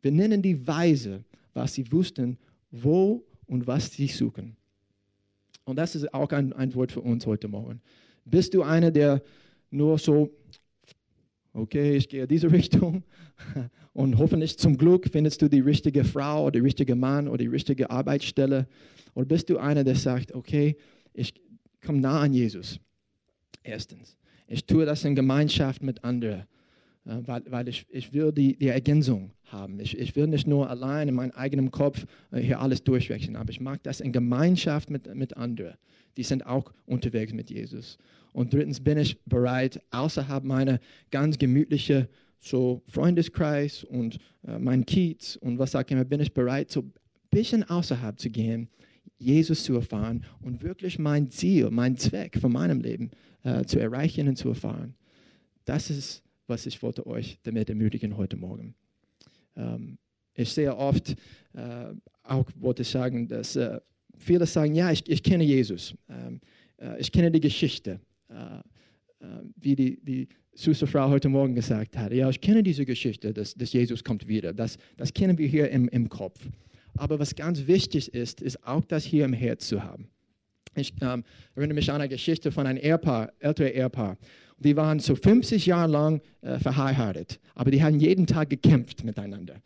Wir 0.02 0.12
nennen 0.12 0.42
die 0.42 0.66
Weise, 0.66 1.24
was 1.52 1.74
sie 1.74 1.90
wussten, 1.92 2.38
wo 2.70 3.24
und 3.46 3.66
was 3.66 3.92
sie 3.92 4.06
suchen. 4.06 4.56
Und 5.64 5.76
das 5.76 5.94
ist 5.94 6.12
auch 6.14 6.30
ein, 6.30 6.52
ein 6.52 6.74
Wort 6.74 6.92
für 6.92 7.00
uns 7.00 7.26
heute 7.26 7.48
Morgen. 7.48 7.80
Bist 8.24 8.54
du 8.54 8.62
einer, 8.62 8.90
der 8.90 9.22
nur 9.70 9.98
so, 9.98 10.30
okay, 11.52 11.96
ich 11.96 12.08
gehe 12.08 12.26
diese 12.26 12.50
Richtung 12.50 13.02
und 13.92 14.18
hoffentlich 14.18 14.58
zum 14.58 14.76
Glück 14.76 15.08
findest 15.10 15.42
du 15.42 15.48
die 15.48 15.60
richtige 15.60 16.04
Frau 16.04 16.44
oder 16.44 16.52
die 16.52 16.60
richtige 16.60 16.94
Mann 16.94 17.28
oder 17.28 17.38
die 17.38 17.48
richtige 17.48 17.90
Arbeitsstelle? 17.90 18.68
Oder 19.14 19.26
bist 19.26 19.50
du 19.50 19.58
einer, 19.58 19.84
der 19.84 19.96
sagt, 19.96 20.34
okay, 20.34 20.76
ich 21.12 21.34
komme 21.84 22.00
nah 22.00 22.20
an 22.20 22.32
Jesus? 22.32 22.80
Erstens. 23.62 24.16
Ich 24.46 24.64
tue 24.64 24.84
das 24.84 25.04
in 25.04 25.14
Gemeinschaft 25.14 25.82
mit 25.82 26.02
anderen. 26.02 26.44
Äh, 27.10 27.26
weil, 27.26 27.42
weil 27.48 27.68
ich, 27.68 27.86
ich 27.90 28.12
will 28.12 28.32
die, 28.32 28.56
die 28.56 28.68
Ergänzung 28.68 29.32
haben. 29.46 29.80
Ich, 29.80 29.98
ich 29.98 30.14
will 30.14 30.28
nicht 30.28 30.46
nur 30.46 30.70
allein 30.70 31.08
in 31.08 31.14
meinem 31.14 31.32
eigenen 31.32 31.70
Kopf 31.70 32.06
äh, 32.30 32.40
hier 32.40 32.60
alles 32.60 32.84
durchwechseln, 32.84 33.36
aber 33.36 33.50
ich 33.50 33.60
mag 33.60 33.82
das 33.82 34.00
in 34.00 34.12
Gemeinschaft 34.12 34.90
mit, 34.90 35.12
mit 35.14 35.36
anderen. 35.36 35.74
Die 36.16 36.22
sind 36.22 36.46
auch 36.46 36.72
unterwegs 36.86 37.32
mit 37.32 37.50
Jesus. 37.50 37.98
Und 38.32 38.52
drittens 38.52 38.80
bin 38.80 38.98
ich 38.98 39.20
bereit, 39.24 39.80
außerhalb 39.90 40.44
meiner 40.44 40.78
ganz 41.10 41.36
gemütlichen 41.38 42.06
so 42.38 42.82
Freundeskreis 42.86 43.84
und 43.84 44.18
äh, 44.46 44.58
mein 44.58 44.86
Kiez 44.86 45.36
und 45.36 45.58
was 45.58 45.74
auch 45.74 45.84
immer, 45.88 46.04
bin 46.04 46.20
ich 46.20 46.32
bereit, 46.32 46.70
so 46.70 46.82
ein 46.82 46.92
bisschen 47.30 47.64
außerhalb 47.64 48.18
zu 48.18 48.30
gehen, 48.30 48.68
Jesus 49.18 49.64
zu 49.64 49.74
erfahren 49.74 50.24
und 50.40 50.62
wirklich 50.62 50.98
mein 50.98 51.30
Ziel, 51.30 51.70
mein 51.70 51.96
Zweck 51.96 52.38
von 52.38 52.52
meinem 52.52 52.80
Leben 52.80 53.10
äh, 53.42 53.64
zu 53.64 53.78
erreichen 53.78 54.28
und 54.28 54.36
zu 54.36 54.48
erfahren. 54.48 54.94
Das 55.66 55.90
ist 55.90 56.22
was 56.50 56.66
ich 56.66 56.82
wollte 56.82 57.06
euch 57.06 57.38
damit 57.44 57.70
ermutigen 57.70 58.16
heute 58.16 58.36
Morgen. 58.36 58.74
Ähm, 59.56 59.96
ich 60.34 60.52
sehe 60.52 60.76
oft, 60.76 61.12
äh, 61.54 61.94
auch 62.24 62.44
wollte 62.56 62.82
ich 62.82 62.88
sagen, 62.88 63.28
dass 63.28 63.56
äh, 63.56 63.80
viele 64.18 64.44
sagen, 64.46 64.74
ja, 64.74 64.90
ich, 64.90 65.08
ich 65.08 65.22
kenne 65.22 65.44
Jesus. 65.44 65.94
Ähm, 66.08 66.40
äh, 66.78 67.00
ich 67.00 67.10
kenne 67.12 67.30
die 67.30 67.40
Geschichte, 67.40 68.00
äh, 68.28 68.34
äh, 68.34 69.26
wie 69.56 69.76
die, 69.76 70.00
die 70.02 70.28
süße 70.54 70.86
Frau 70.88 71.08
heute 71.08 71.28
Morgen 71.28 71.54
gesagt 71.54 71.96
hat. 71.96 72.12
Ja, 72.12 72.28
ich 72.28 72.40
kenne 72.40 72.62
diese 72.62 72.84
Geschichte, 72.84 73.32
dass, 73.32 73.54
dass 73.54 73.72
Jesus 73.72 74.02
kommt 74.02 74.26
wieder. 74.26 74.52
Das, 74.52 74.76
das 74.96 75.14
kennen 75.14 75.38
wir 75.38 75.46
hier 75.46 75.70
im, 75.70 75.88
im 75.88 76.08
Kopf. 76.08 76.40
Aber 76.96 77.20
was 77.20 77.34
ganz 77.36 77.66
wichtig 77.68 78.12
ist, 78.12 78.42
ist 78.42 78.66
auch 78.66 78.84
das 78.84 79.04
hier 79.04 79.24
im 79.24 79.32
Herz 79.32 79.68
zu 79.68 79.84
haben. 79.84 80.08
Ich 80.74 80.94
ähm, 81.00 81.24
erinnere 81.54 81.74
mich 81.74 81.90
an 81.90 82.00
eine 82.00 82.08
Geschichte 82.08 82.50
von 82.50 82.66
einem 82.66 82.78
Ehepaar, 82.78 83.32
älteren 83.38 83.72
Ehepaar 83.72 84.18
die 84.60 84.76
waren 84.76 85.00
so 85.00 85.14
50 85.14 85.66
Jahre 85.66 85.90
lang 85.90 86.20
äh, 86.42 86.58
verheiratet, 86.58 87.40
aber 87.54 87.70
die 87.70 87.82
haben 87.82 87.98
jeden 87.98 88.26
Tag 88.26 88.50
gekämpft 88.50 89.04
miteinander. 89.04 89.56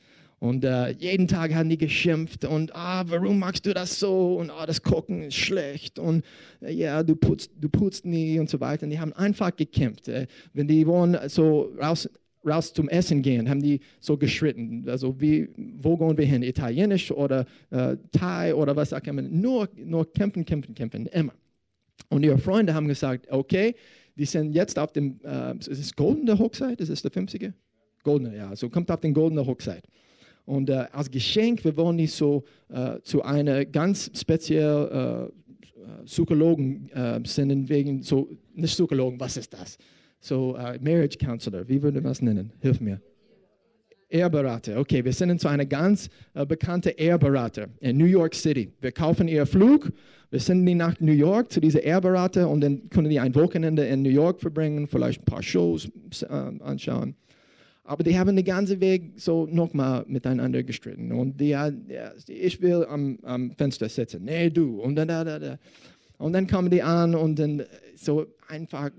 Und 0.40 0.64
äh, 0.64 0.90
jeden 0.90 1.26
Tag 1.26 1.54
haben 1.54 1.70
die 1.70 1.78
geschimpft 1.78 2.44
und, 2.44 2.74
ah, 2.74 3.04
warum 3.06 3.38
machst 3.38 3.64
du 3.64 3.72
das 3.72 3.98
so? 3.98 4.36
Und, 4.36 4.50
ah, 4.50 4.66
das 4.66 4.82
Kochen 4.82 5.22
ist 5.22 5.36
schlecht 5.36 5.98
und, 5.98 6.22
äh, 6.60 6.72
ja, 6.72 7.02
du 7.02 7.16
putzt, 7.16 7.50
du 7.58 7.68
putzt 7.68 8.04
nie 8.04 8.38
und 8.38 8.50
so 8.50 8.60
weiter. 8.60 8.84
Und 8.84 8.90
die 8.90 9.00
haben 9.00 9.14
einfach 9.14 9.56
gekämpft. 9.56 10.08
Äh, 10.08 10.26
wenn 10.52 10.68
die 10.68 10.86
wollen 10.86 11.16
so 11.28 11.72
raus 11.80 12.08
raus 12.46 12.74
zum 12.74 12.90
Essen 12.90 13.22
gehen, 13.22 13.48
haben 13.48 13.62
die 13.62 13.80
so 14.00 14.18
geschritten. 14.18 14.84
Also 14.86 15.18
wie, 15.18 15.48
wo 15.56 15.96
gehen 15.96 16.18
wir 16.18 16.26
hin? 16.26 16.42
Italienisch 16.42 17.10
oder 17.10 17.46
äh, 17.70 17.96
Thai 18.12 18.54
oder 18.54 18.76
was 18.76 18.92
auch 18.92 19.02
immer. 19.04 19.22
Nur, 19.22 19.68
nur 19.76 20.12
kämpfen, 20.12 20.44
kämpfen, 20.44 20.74
kämpfen, 20.74 21.06
immer. 21.06 21.32
Und 22.10 22.22
ihre 22.22 22.38
Freunde 22.38 22.74
haben 22.74 22.88
gesagt, 22.88 23.30
okay, 23.30 23.74
die 24.16 24.24
sind 24.24 24.54
jetzt 24.54 24.78
auf 24.78 24.92
dem, 24.92 25.20
äh, 25.24 25.56
ist 25.56 25.68
es 25.68 25.94
goldene 25.94 26.38
Hochzeit? 26.38 26.80
Ist 26.80 26.88
es 26.88 27.02
der 27.02 27.12
50er? 27.12 27.52
Goldene, 28.02 28.36
ja. 28.36 28.54
So 28.54 28.68
kommt 28.68 28.90
auf 28.90 29.00
den 29.00 29.14
goldene 29.14 29.46
Hochzeit. 29.46 29.84
Und 30.44 30.68
äh, 30.68 30.86
als 30.92 31.10
Geschenk, 31.10 31.64
wir 31.64 31.76
wollen 31.76 31.96
nicht 31.96 32.12
so 32.12 32.44
äh, 32.68 33.00
zu 33.02 33.22
einer 33.22 33.64
ganz 33.64 34.10
speziellen 34.14 34.90
äh, 34.90 35.28
Psychologen 36.04 36.88
äh, 36.90 37.20
senden, 37.24 37.68
wegen 37.68 38.02
so, 38.02 38.28
nicht 38.54 38.74
Psychologen, 38.74 39.18
was 39.18 39.36
ist 39.36 39.52
das? 39.52 39.78
So, 40.20 40.56
uh, 40.56 40.78
Marriage 40.80 41.18
Counselor, 41.18 41.68
wie 41.68 41.82
würde 41.82 42.00
man 42.00 42.10
das 42.10 42.22
nennen? 42.22 42.50
Hilf 42.60 42.80
mir. 42.80 43.00
Ehrberater. 44.08 44.78
Okay, 44.78 45.04
wir 45.04 45.12
sind 45.12 45.40
zu 45.40 45.48
einer 45.48 45.66
ganz 45.66 46.08
äh, 46.34 46.46
bekannten 46.46 46.92
Ehrberater 46.96 47.68
in 47.80 47.96
New 47.96 48.04
York 48.04 48.34
City. 48.34 48.72
Wir 48.80 48.92
kaufen 48.92 49.28
ihr 49.28 49.46
Flug, 49.46 49.90
wir 50.30 50.40
senden 50.40 50.66
die 50.66 50.74
nach 50.74 50.98
New 51.00 51.12
York 51.12 51.52
zu 51.52 51.60
dieser 51.60 51.82
Ehrberater 51.82 52.48
und 52.48 52.60
dann 52.60 52.88
können 52.90 53.08
die 53.08 53.20
ein 53.20 53.34
Wochenende 53.34 53.84
in 53.84 54.02
New 54.02 54.10
York 54.10 54.40
verbringen, 54.40 54.86
vielleicht 54.86 55.22
ein 55.22 55.24
paar 55.24 55.42
Shows 55.42 55.88
äh, 56.22 56.26
anschauen. 56.26 57.14
Aber 57.86 58.02
die 58.02 58.18
haben 58.18 58.34
den 58.34 58.44
ganzen 58.44 58.80
Weg 58.80 59.12
so 59.16 59.46
nochmal 59.46 60.04
miteinander 60.08 60.62
gestritten. 60.62 61.12
Und 61.12 61.38
die, 61.38 61.48
ja, 61.48 61.70
ich 62.26 62.60
will 62.62 62.86
am, 62.88 63.18
am, 63.22 63.52
Fenster 63.52 63.88
sitzen. 63.90 64.24
Nee, 64.24 64.48
du. 64.48 64.80
Und 64.80 64.96
dann, 64.96 65.08
da, 65.08 65.22
da, 65.22 65.38
da. 65.38 65.58
Und 66.16 66.32
dann 66.32 66.46
kommen 66.46 66.70
die 66.70 66.82
an 66.82 67.14
und 67.14 67.38
dann 67.38 67.62
so 67.94 68.26
einfach 68.48 68.90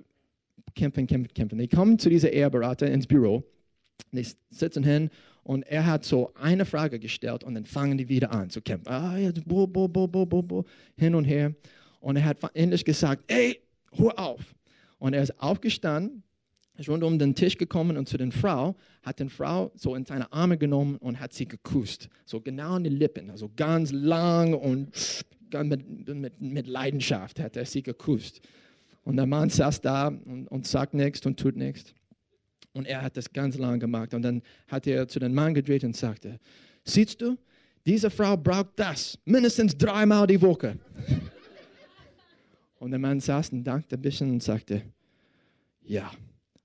kämpfen, 0.76 1.08
kämpfen, 1.08 1.34
kämpfen. 1.34 1.58
Die 1.58 1.68
kommen 1.68 1.98
zu 1.98 2.10
dieser 2.10 2.32
Eheberater 2.32 2.90
ins 2.92 3.08
Büro. 3.08 3.44
Die 4.12 4.26
sitzen 4.50 4.84
hin 4.84 5.10
und 5.44 5.64
er 5.64 5.86
hat 5.86 6.06
so 6.06 6.34
eine 6.36 6.66
Frage 6.66 7.00
gestellt 7.00 7.44
und 7.44 7.56
dann 7.56 7.66
fangen 7.66 7.98
die 7.98 8.10
wieder 8.10 8.32
an 8.32 8.50
zu 8.50 8.62
kämpfen. 8.62 8.92
Ah, 8.92 9.18
ja, 9.18 9.32
bo, 9.46 9.68
bo, 9.68 9.88
bo, 9.88 10.08
bo, 10.08 10.26
bo, 10.26 10.42
bo, 10.42 10.66
hin 10.98 11.16
und 11.16 11.26
her. 11.26 11.54
Und 12.00 12.16
er 12.16 12.26
hat 12.26 12.38
endlich 12.54 12.86
gesagt, 12.86 13.24
ey, 13.28 13.62
hör 13.94 14.18
auf. 14.18 14.56
Und 15.00 15.14
er 15.14 15.24
ist 15.24 15.40
aufgestanden 15.40 16.24
ist 16.78 16.90
rund 16.90 17.04
um 17.04 17.18
den 17.18 17.36
Tisch 17.36 17.58
gekommen 17.58 17.98
und 17.98 18.08
zu 18.08 18.18
der 18.18 18.32
Frau, 18.32 18.76
hat 19.04 19.20
die 19.20 19.30
Frau 19.30 19.72
so 19.76 19.96
in 19.96 20.06
seine 20.06 20.32
Arme 20.32 20.58
genommen 20.58 20.98
und 20.98 21.20
hat 21.20 21.34
sie 21.34 21.48
geküsst. 21.48 22.10
So 22.26 22.42
genau 22.42 22.74
an 22.74 22.84
die 22.84 22.90
Lippen, 22.90 23.30
also 23.30 23.50
ganz 23.56 23.92
lang 23.92 24.54
und 24.54 25.24
mit, 25.54 26.08
mit, 26.08 26.42
mit 26.42 26.68
Leidenschaft 26.68 27.40
hat 27.40 27.56
er 27.56 27.66
sie 27.66 27.82
geküsst. 27.82 28.42
Und 29.04 29.18
der 29.18 29.26
Mann 29.26 29.50
saß 29.50 29.82
da 29.82 30.08
und, 30.08 30.48
und 30.48 30.68
sagt 30.68 30.94
nichts 30.94 31.26
und 31.26 31.40
tut 31.40 31.56
nichts. 31.56 31.94
Und 32.76 32.86
er 32.86 33.02
hat 33.02 33.18
das 33.18 33.32
ganz 33.32 33.58
lang 33.58 33.80
gemacht. 33.80 34.14
Und 34.14 34.22
dann 34.22 34.44
hat 34.68 34.86
er 34.86 35.08
zu 35.08 35.18
dem 35.18 35.34
Mann 35.34 35.56
gedreht 35.56 35.84
und 35.84 35.96
sagte, 35.96 36.40
siehst 36.84 37.20
du, 37.22 37.36
diese 37.88 38.12
Frau 38.12 38.38
braucht 38.38 38.74
das 38.76 39.18
mindestens 39.26 39.76
dreimal 39.76 40.28
die 40.28 40.40
Woche. 40.42 40.78
und 42.80 42.92
der 42.92 43.00
Mann 43.00 43.20
saß 43.20 43.50
und 43.54 43.64
dankte 43.64 43.96
ein 43.96 44.02
bisschen 44.02 44.30
und 44.30 44.44
sagte, 44.44 44.84
ja, 45.82 46.12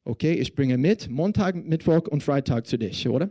Okay, 0.04 0.32
ich 0.32 0.54
bringe 0.54 0.78
mit 0.78 1.10
Montag, 1.10 1.54
Mittwoch 1.54 2.08
und 2.08 2.22
Freitag 2.22 2.66
zu 2.66 2.78
dich, 2.78 3.06
oder? 3.06 3.30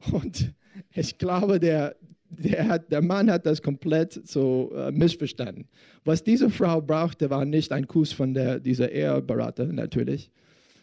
und 0.12 0.52
ich 0.94 1.16
glaube, 1.16 1.58
der, 1.58 1.96
der, 2.30 2.68
hat, 2.68 2.90
der 2.90 3.02
Mann 3.02 3.30
hat 3.30 3.44
das 3.44 3.60
komplett 3.60 4.26
so 4.26 4.72
äh, 4.74 4.90
missverstanden. 4.92 5.66
Was 6.04 6.22
diese 6.22 6.48
Frau 6.48 6.80
brauchte, 6.80 7.28
war 7.28 7.44
nicht 7.44 7.72
ein 7.72 7.86
Kuss 7.86 8.12
von 8.12 8.32
der, 8.32 8.60
dieser 8.60 8.90
Eheberater 8.90 9.66
natürlich. 9.66 10.30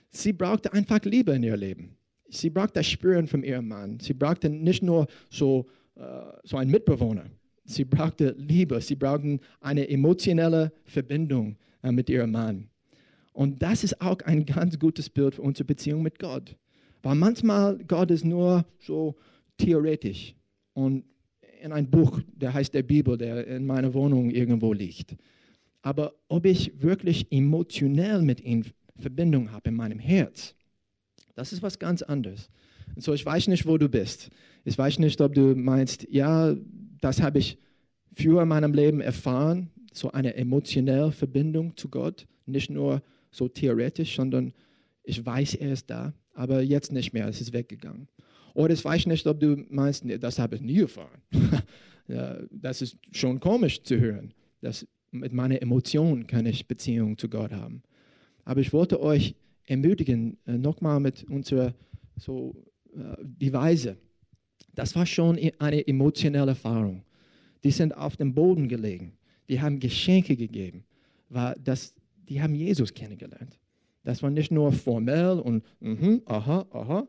Sie 0.09 0.33
brauchte 0.33 0.71
einfach 0.73 1.03
Liebe 1.03 1.33
in 1.33 1.43
ihr 1.43 1.57
Leben. 1.57 1.95
Sie 2.29 2.49
brauchte 2.49 2.73
das 2.75 2.87
Spüren 2.87 3.27
von 3.27 3.43
ihrem 3.43 3.67
Mann. 3.67 3.99
Sie 3.99 4.13
brauchte 4.13 4.49
nicht 4.49 4.83
nur 4.83 5.07
so, 5.29 5.67
äh, 5.95 6.01
so 6.43 6.57
einen 6.57 6.71
Mitbewohner. 6.71 7.25
Sie 7.63 7.85
brauchte 7.85 8.35
Liebe. 8.37 8.79
Sie 8.81 8.95
brauchten 8.95 9.39
eine 9.61 9.87
emotionelle 9.89 10.71
Verbindung 10.83 11.57
äh, 11.81 11.91
mit 11.91 12.09
ihrem 12.09 12.31
Mann. 12.31 12.69
Und 13.33 13.61
das 13.61 13.83
ist 13.83 14.01
auch 14.01 14.19
ein 14.25 14.45
ganz 14.45 14.77
gutes 14.79 15.09
Bild 15.09 15.35
für 15.35 15.41
unsere 15.43 15.65
Beziehung 15.65 16.01
mit 16.01 16.19
Gott. 16.19 16.55
Weil 17.03 17.15
manchmal 17.15 17.77
Gott 17.87 18.11
ist 18.11 18.25
nur 18.25 18.65
so 18.79 19.15
theoretisch 19.57 20.35
und 20.73 21.03
in 21.61 21.71
ein 21.71 21.89
Buch, 21.89 22.21
der 22.35 22.53
heißt 22.53 22.73
der 22.73 22.83
Bibel, 22.83 23.17
der 23.17 23.47
in 23.47 23.65
meiner 23.65 23.93
Wohnung 23.93 24.29
irgendwo 24.29 24.73
liegt. 24.73 25.15
Aber 25.81 26.13
ob 26.27 26.45
ich 26.45 26.81
wirklich 26.81 27.31
emotionell 27.31 28.21
mit 28.21 28.41
ihm 28.41 28.63
Verbindung 28.99 29.51
habe 29.51 29.69
in 29.69 29.75
meinem 29.75 29.99
Herz, 29.99 30.55
das 31.35 31.53
ist 31.53 31.61
was 31.61 31.77
ganz 31.77 32.01
anderes. 32.01 32.49
Und 32.95 33.03
so, 33.03 33.13
ich 33.13 33.25
weiß 33.25 33.47
nicht, 33.47 33.65
wo 33.65 33.77
du 33.77 33.87
bist. 33.87 34.29
Ich 34.65 34.77
weiß 34.77 34.99
nicht, 34.99 35.21
ob 35.21 35.33
du 35.33 35.55
meinst, 35.55 36.07
ja, 36.09 36.55
das 36.99 37.21
habe 37.21 37.39
ich 37.39 37.57
früher 38.15 38.41
in 38.41 38.47
meinem 38.47 38.73
Leben 38.73 39.01
erfahren, 39.01 39.69
so 39.93 40.11
eine 40.11 40.35
emotionelle 40.35 41.11
Verbindung 41.11 41.77
zu 41.77 41.89
Gott, 41.89 42.27
nicht 42.45 42.69
nur 42.69 43.01
so 43.31 43.47
theoretisch, 43.47 44.15
sondern 44.15 44.53
ich 45.03 45.25
weiß, 45.25 45.55
er 45.55 45.73
ist 45.73 45.89
da, 45.89 46.13
aber 46.33 46.61
jetzt 46.61 46.91
nicht 46.91 47.13
mehr, 47.13 47.27
es 47.27 47.39
ist 47.39 47.53
weggegangen. 47.53 48.07
Oder 48.53 48.73
ich 48.73 48.83
weiß 48.83 49.05
nicht, 49.07 49.25
ob 49.27 49.39
du 49.39 49.65
meinst, 49.69 50.03
das 50.19 50.39
habe 50.39 50.55
ich 50.55 50.61
nie 50.61 50.81
erfahren. 50.81 51.21
das 52.51 52.81
ist 52.81 52.97
schon 53.11 53.39
komisch 53.39 53.81
zu 53.83 53.99
hören. 53.99 54.33
dass 54.61 54.87
mit 55.11 55.31
meiner 55.31 55.61
Emotion 55.61 56.27
kann 56.27 56.45
ich 56.45 56.67
Beziehung 56.67 57.17
zu 57.17 57.29
Gott 57.29 57.51
haben. 57.51 57.81
Aber 58.43 58.59
ich 58.59 58.73
wollte 58.73 59.01
euch 59.01 59.35
ermutigen, 59.65 60.37
äh, 60.45 60.57
nochmal 60.57 60.99
mit 60.99 61.23
unserer 61.25 61.73
so 62.17 62.55
äh, 62.93 63.15
die 63.23 63.53
Weise. 63.53 63.97
Das 64.75 64.95
war 64.95 65.05
schon 65.05 65.39
eine 65.59 65.87
emotionelle 65.87 66.51
Erfahrung. 66.51 67.03
Die 67.63 67.71
sind 67.71 67.95
auf 67.95 68.17
dem 68.17 68.33
Boden 68.33 68.67
gelegen 68.67 69.17
die 69.49 69.61
haben 69.61 69.79
Geschenke 69.79 70.35
gegeben, 70.35 70.83
war 71.29 71.55
das, 71.55 71.93
die 72.27 72.41
haben 72.41 72.55
Jesus 72.55 72.93
kennengelernt. 72.93 73.59
Das 74.03 74.23
war 74.23 74.29
nicht 74.29 74.51
nur 74.51 74.71
formell 74.71 75.39
und 75.39 75.63
mm 75.79 76.17
aha, 76.25 76.65
aha. 76.71 77.07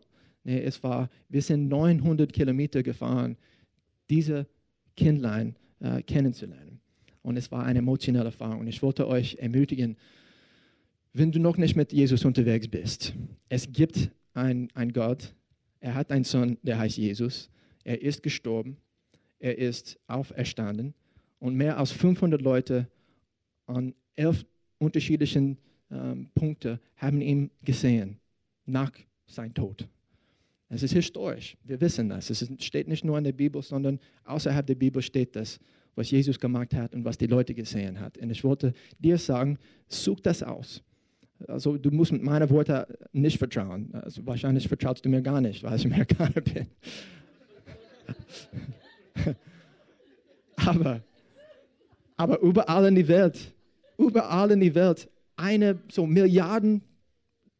Nee, 0.48 0.62
es 0.62 0.82
war, 0.82 1.10
wir 1.28 1.42
sind 1.42 1.68
900 1.68 2.32
Kilometer 2.32 2.82
gefahren, 2.82 3.36
diese 4.08 4.46
Kindlein 4.96 5.56
äh, 5.78 6.00
kennenzulernen. 6.00 6.80
Und 7.20 7.36
es 7.36 7.52
war 7.52 7.64
eine 7.64 7.80
emotionelle 7.80 8.24
Erfahrung. 8.24 8.60
Und 8.60 8.66
ich 8.66 8.82
wollte 8.82 9.06
euch 9.06 9.34
ermutigen, 9.34 9.98
wenn 11.12 11.32
du 11.32 11.38
noch 11.38 11.58
nicht 11.58 11.76
mit 11.76 11.92
Jesus 11.92 12.24
unterwegs 12.24 12.66
bist, 12.66 13.12
es 13.50 13.70
gibt 13.70 14.10
einen 14.32 14.70
Gott, 14.94 15.34
er 15.80 15.94
hat 15.94 16.10
einen 16.10 16.24
Sohn, 16.24 16.56
der 16.62 16.78
heißt 16.78 16.96
Jesus, 16.96 17.50
er 17.84 18.00
ist 18.00 18.22
gestorben, 18.22 18.78
er 19.40 19.58
ist 19.58 20.00
auferstanden 20.06 20.94
und 21.40 21.56
mehr 21.56 21.76
als 21.76 21.92
500 21.92 22.40
Leute 22.40 22.88
an 23.66 23.94
elf 24.16 24.46
unterschiedlichen 24.78 25.58
ähm, 25.90 26.30
Punkten 26.34 26.80
haben 26.96 27.20
ihn 27.20 27.50
gesehen 27.62 28.18
nach 28.64 28.92
seinem 29.26 29.52
Tod. 29.52 29.86
Es 30.70 30.82
ist 30.82 30.92
historisch, 30.92 31.56
wir 31.64 31.80
wissen 31.80 32.08
das. 32.10 32.28
Es 32.30 32.46
steht 32.58 32.88
nicht 32.88 33.04
nur 33.04 33.16
in 33.16 33.24
der 33.24 33.32
Bibel, 33.32 33.62
sondern 33.62 33.98
außerhalb 34.24 34.66
der 34.66 34.74
Bibel 34.74 35.00
steht 35.00 35.34
das, 35.34 35.58
was 35.94 36.10
Jesus 36.10 36.38
gemacht 36.38 36.74
hat 36.74 36.94
und 36.94 37.04
was 37.04 37.16
die 37.16 37.26
Leute 37.26 37.54
gesehen 37.54 37.98
hat. 37.98 38.18
Und 38.18 38.30
ich 38.30 38.44
wollte 38.44 38.74
dir 38.98 39.16
sagen, 39.18 39.58
such 39.88 40.20
das 40.20 40.42
aus. 40.42 40.82
Also 41.46 41.78
du 41.78 41.90
musst 41.90 42.12
mit 42.12 42.22
meinen 42.22 42.50
Worten 42.50 42.84
nicht 43.12 43.38
vertrauen. 43.38 43.90
Also 43.94 44.26
wahrscheinlich 44.26 44.68
vertraust 44.68 45.04
du 45.04 45.08
mir 45.08 45.22
gar 45.22 45.40
nicht, 45.40 45.62
weil 45.62 45.76
ich 45.76 45.86
Amerikaner 45.86 46.40
bin. 46.40 46.66
Aber 50.56 51.02
aber 52.18 52.40
überall 52.40 52.86
in 52.86 52.96
die 52.96 53.08
Welt, 53.08 53.54
überall 53.96 54.50
in 54.50 54.60
die 54.60 54.74
Welt, 54.74 55.08
eine 55.36 55.78
so 55.90 56.04
Milliarden 56.04 56.82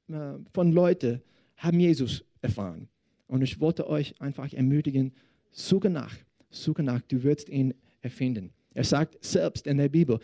äh, 0.08 0.32
von 0.52 0.72
Leuten 0.72 1.22
haben 1.56 1.78
Jesus 1.80 2.24
erfahren. 2.42 2.88
Und 3.28 3.42
ich 3.42 3.60
wollte 3.60 3.88
euch 3.88 4.20
einfach 4.20 4.52
ermutigen, 4.52 5.12
suche 5.52 5.90
nach, 5.90 6.14
suche 6.50 6.82
nach, 6.82 7.00
du 7.02 7.22
wirst 7.22 7.48
ihn 7.48 7.74
erfinden. 8.00 8.50
Er 8.74 8.84
sagt 8.84 9.24
selbst 9.24 9.66
in 9.66 9.76
der 9.76 9.88
Bibel, 9.88 10.18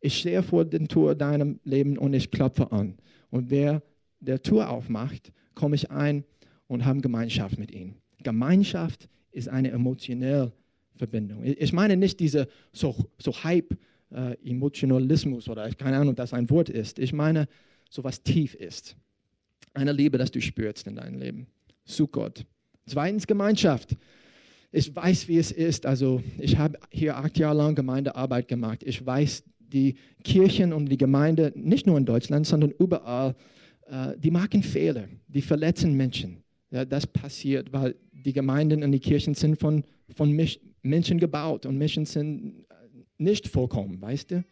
ich 0.00 0.18
stehe 0.18 0.42
vor 0.42 0.64
dem 0.64 0.88
Tor 0.88 1.14
deinem 1.14 1.60
Leben 1.64 1.98
und 1.98 2.14
ich 2.14 2.30
klopfe 2.30 2.72
an. 2.72 2.96
Und 3.30 3.50
wer 3.50 3.82
der 4.20 4.42
Tür 4.42 4.70
aufmacht, 4.70 5.32
komme 5.54 5.76
ich 5.76 5.90
ein 5.90 6.24
und 6.66 6.84
habe 6.84 7.00
Gemeinschaft 7.00 7.58
mit 7.58 7.72
ihm. 7.72 7.94
Gemeinschaft 8.22 9.08
ist 9.32 9.48
eine 9.48 9.70
emotionelle 9.70 10.52
Verbindung. 10.96 11.44
Ich 11.44 11.72
meine 11.72 11.96
nicht 11.96 12.18
diese 12.20 12.48
so, 12.72 12.94
so 13.18 13.32
Hype, 13.44 13.76
äh, 14.10 14.36
Emotionalismus 14.44 15.48
oder 15.48 15.70
keine 15.72 15.98
Ahnung, 15.98 16.14
dass 16.14 16.32
ein 16.32 16.48
Wort 16.50 16.68
ist. 16.68 16.98
Ich 16.98 17.12
meine 17.12 17.46
so 17.90 18.04
was 18.04 18.22
tief 18.22 18.54
ist. 18.54 18.96
Eine 19.74 19.92
Liebe, 19.92 20.18
das 20.18 20.30
du 20.30 20.40
spürst 20.40 20.86
in 20.86 20.96
deinem 20.96 21.18
Leben. 21.18 21.46
Zu 21.88 22.06
Gott. 22.06 22.44
Zweitens 22.86 23.26
Gemeinschaft. 23.26 23.96
Ich 24.70 24.94
weiß, 24.94 25.26
wie 25.28 25.38
es 25.38 25.50
ist. 25.50 25.86
Also 25.86 26.22
ich 26.38 26.58
habe 26.58 26.78
hier 26.90 27.16
acht 27.16 27.38
Jahre 27.38 27.56
lang 27.56 27.74
Gemeindearbeit 27.74 28.46
gemacht. 28.46 28.82
Ich 28.84 29.04
weiß, 29.04 29.42
die 29.58 29.96
Kirchen 30.22 30.72
und 30.72 30.86
die 30.86 30.98
Gemeinde, 30.98 31.52
nicht 31.56 31.86
nur 31.86 31.96
in 31.96 32.04
Deutschland, 32.04 32.46
sondern 32.46 32.70
überall, 32.78 33.34
äh, 33.86 34.12
die 34.18 34.30
machen 34.30 34.62
Fehler, 34.62 35.08
die 35.26 35.42
verletzen 35.42 35.94
Menschen. 35.94 36.42
Ja, 36.70 36.84
das 36.84 37.06
passiert, 37.06 37.72
weil 37.72 37.94
die 38.12 38.34
Gemeinden 38.34 38.82
und 38.82 38.92
die 38.92 39.00
Kirchen 39.00 39.34
sind 39.34 39.58
von, 39.58 39.82
von 40.14 40.30
Menschen 40.82 41.18
gebaut 41.18 41.64
und 41.64 41.78
Menschen 41.78 42.04
sind 42.04 42.66
nicht 43.16 43.48
vollkommen, 43.48 44.00
weißt 44.00 44.30
du? 44.30 44.44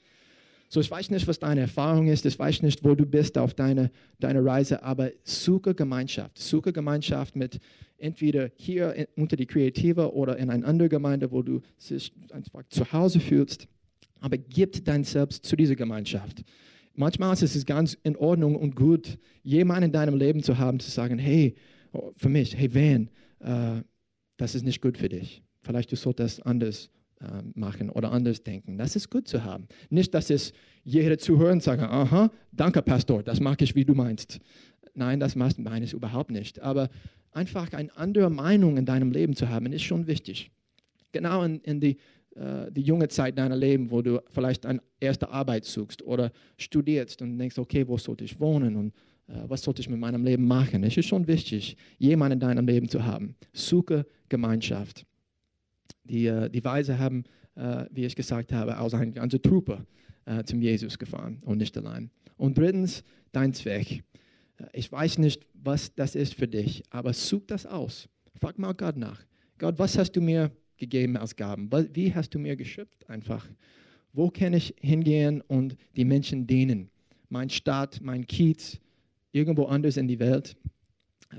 So, 0.68 0.80
ich 0.80 0.90
weiß 0.90 1.10
nicht, 1.10 1.28
was 1.28 1.38
deine 1.38 1.60
Erfahrung 1.60 2.08
ist, 2.08 2.26
ich 2.26 2.38
weiß 2.38 2.62
nicht, 2.62 2.84
wo 2.84 2.94
du 2.94 3.06
bist 3.06 3.38
auf 3.38 3.54
deiner 3.54 3.90
deine 4.18 4.44
Reise, 4.44 4.82
aber 4.82 5.10
suche 5.22 5.74
Gemeinschaft. 5.74 6.38
Suche 6.38 6.72
Gemeinschaft 6.72 7.36
mit 7.36 7.60
entweder 7.98 8.50
hier 8.56 8.92
in, 8.94 9.06
unter 9.16 9.36
die 9.36 9.46
Kreative 9.46 10.12
oder 10.14 10.36
in 10.36 10.50
einer 10.50 10.66
anderen 10.66 10.88
Gemeinde, 10.88 11.30
wo 11.30 11.42
du 11.42 11.60
dich 11.88 12.12
einfach 12.32 12.64
zu 12.68 12.92
Hause 12.92 13.20
fühlst. 13.20 13.68
Aber 14.20 14.38
gib 14.38 14.84
dein 14.84 15.04
Selbst 15.04 15.44
zu 15.44 15.56
dieser 15.56 15.76
Gemeinschaft. 15.76 16.42
Manchmal 16.94 17.34
ist 17.34 17.54
es 17.54 17.66
ganz 17.66 17.96
in 18.02 18.16
Ordnung 18.16 18.56
und 18.56 18.74
gut, 18.74 19.18
jemanden 19.42 19.84
in 19.84 19.92
deinem 19.92 20.16
Leben 20.16 20.42
zu 20.42 20.56
haben, 20.58 20.80
zu 20.80 20.90
sagen, 20.90 21.18
hey, 21.18 21.54
oh, 21.92 22.12
für 22.16 22.30
mich, 22.30 22.56
hey 22.56 22.74
Van, 22.74 23.10
äh, 23.40 23.82
das 24.38 24.54
ist 24.54 24.64
nicht 24.64 24.80
gut 24.80 24.96
für 24.96 25.08
dich. 25.08 25.42
Vielleicht 25.62 25.92
du 25.92 25.96
solltest 25.96 26.44
anders 26.46 26.90
äh, 27.20 27.42
machen 27.54 27.90
oder 27.90 28.12
anders 28.12 28.42
denken. 28.42 28.76
Das 28.76 28.94
ist 28.94 29.10
gut 29.10 29.26
zu 29.26 29.42
haben. 29.42 29.66
Nicht, 29.88 30.12
dass 30.12 30.30
es 30.30 30.52
jeder 30.84 31.16
zuhört 31.18 31.52
und 31.52 31.62
sagt, 31.62 31.82
aha, 31.82 32.30
danke 32.52 32.82
Pastor, 32.82 33.22
das 33.22 33.40
mag 33.40 33.60
ich, 33.62 33.74
wie 33.74 33.84
du 33.84 33.94
meinst. 33.94 34.38
Nein, 34.94 35.20
das 35.20 35.34
meine 35.36 35.84
ich 35.84 35.92
überhaupt 35.92 36.30
nicht. 36.30 36.60
Aber 36.60 36.88
einfach 37.32 37.72
eine 37.72 37.94
andere 37.96 38.30
Meinung 38.30 38.76
in 38.76 38.84
deinem 38.84 39.12
Leben 39.12 39.34
zu 39.34 39.48
haben, 39.48 39.72
ist 39.72 39.82
schon 39.82 40.06
wichtig. 40.06 40.50
Genau 41.12 41.42
in, 41.42 41.60
in 41.60 41.80
die, 41.80 41.96
äh, 42.34 42.70
die 42.70 42.82
junge 42.82 43.08
Zeit 43.08 43.38
deiner 43.38 43.56
Leben, 43.56 43.90
wo 43.90 44.02
du 44.02 44.20
vielleicht 44.30 44.66
eine 44.66 44.82
erste 45.00 45.30
Arbeit 45.30 45.64
suchst 45.64 46.02
oder 46.02 46.32
studierst 46.58 47.22
und 47.22 47.38
denkst, 47.38 47.58
okay, 47.58 47.86
wo 47.88 47.96
sollte 47.98 48.24
ich 48.24 48.38
wohnen 48.38 48.76
und 48.76 48.92
äh, 49.28 49.42
was 49.48 49.62
sollte 49.62 49.80
ich 49.80 49.88
mit 49.88 49.98
meinem 49.98 50.24
Leben 50.24 50.46
machen? 50.46 50.84
Es 50.84 50.96
ist 50.96 51.06
schon 51.06 51.26
wichtig, 51.26 51.76
jemanden 51.98 52.34
in 52.34 52.40
deinem 52.40 52.66
Leben 52.66 52.88
zu 52.88 53.04
haben. 53.04 53.36
Suche 53.52 54.06
Gemeinschaft. 54.28 55.06
Die, 56.04 56.26
äh, 56.26 56.48
die 56.50 56.64
Weise 56.64 56.98
haben, 56.98 57.24
äh, 57.54 57.84
wie 57.90 58.04
ich 58.04 58.16
gesagt 58.16 58.52
habe, 58.52 58.78
aus 58.78 58.94
einer 58.94 59.06
ganzen 59.06 59.42
Truppe 59.42 59.86
zum 60.44 60.60
Jesus 60.60 60.98
gefahren 60.98 61.40
und 61.44 61.58
nicht 61.58 61.78
allein. 61.78 62.10
Und 62.36 62.58
drittens, 62.58 63.04
dein 63.30 63.54
Zweck. 63.54 64.02
Ich 64.72 64.90
weiß 64.90 65.18
nicht, 65.18 65.46
was 65.54 65.94
das 65.94 66.16
ist 66.16 66.34
für 66.34 66.48
dich, 66.48 66.82
aber 66.90 67.12
such 67.12 67.46
das 67.46 67.64
aus. 67.64 68.08
Frag 68.40 68.58
mal 68.58 68.74
Gott 68.74 68.96
nach. 68.96 69.24
Gott, 69.58 69.78
was 69.78 69.96
hast 69.96 70.12
du 70.12 70.20
mir 70.20 70.50
gegeben 70.78 71.16
als 71.16 71.36
Gaben? 71.36 71.70
Wie 71.92 72.12
hast 72.12 72.34
du 72.34 72.40
mir 72.40 72.56
geschöpft 72.56 73.08
einfach? 73.08 73.46
Wo 74.12 74.30
kann 74.30 74.54
ich 74.54 74.74
hingehen 74.80 75.42
und 75.42 75.76
die 75.94 76.04
Menschen 76.04 76.46
dienen? 76.46 76.90
Mein 77.28 77.50
Stadt, 77.50 78.00
mein 78.02 78.26
Kiez, 78.26 78.80
irgendwo 79.32 79.66
anders 79.66 79.96
in 79.96 80.08
die 80.08 80.18
Welt. 80.18 80.56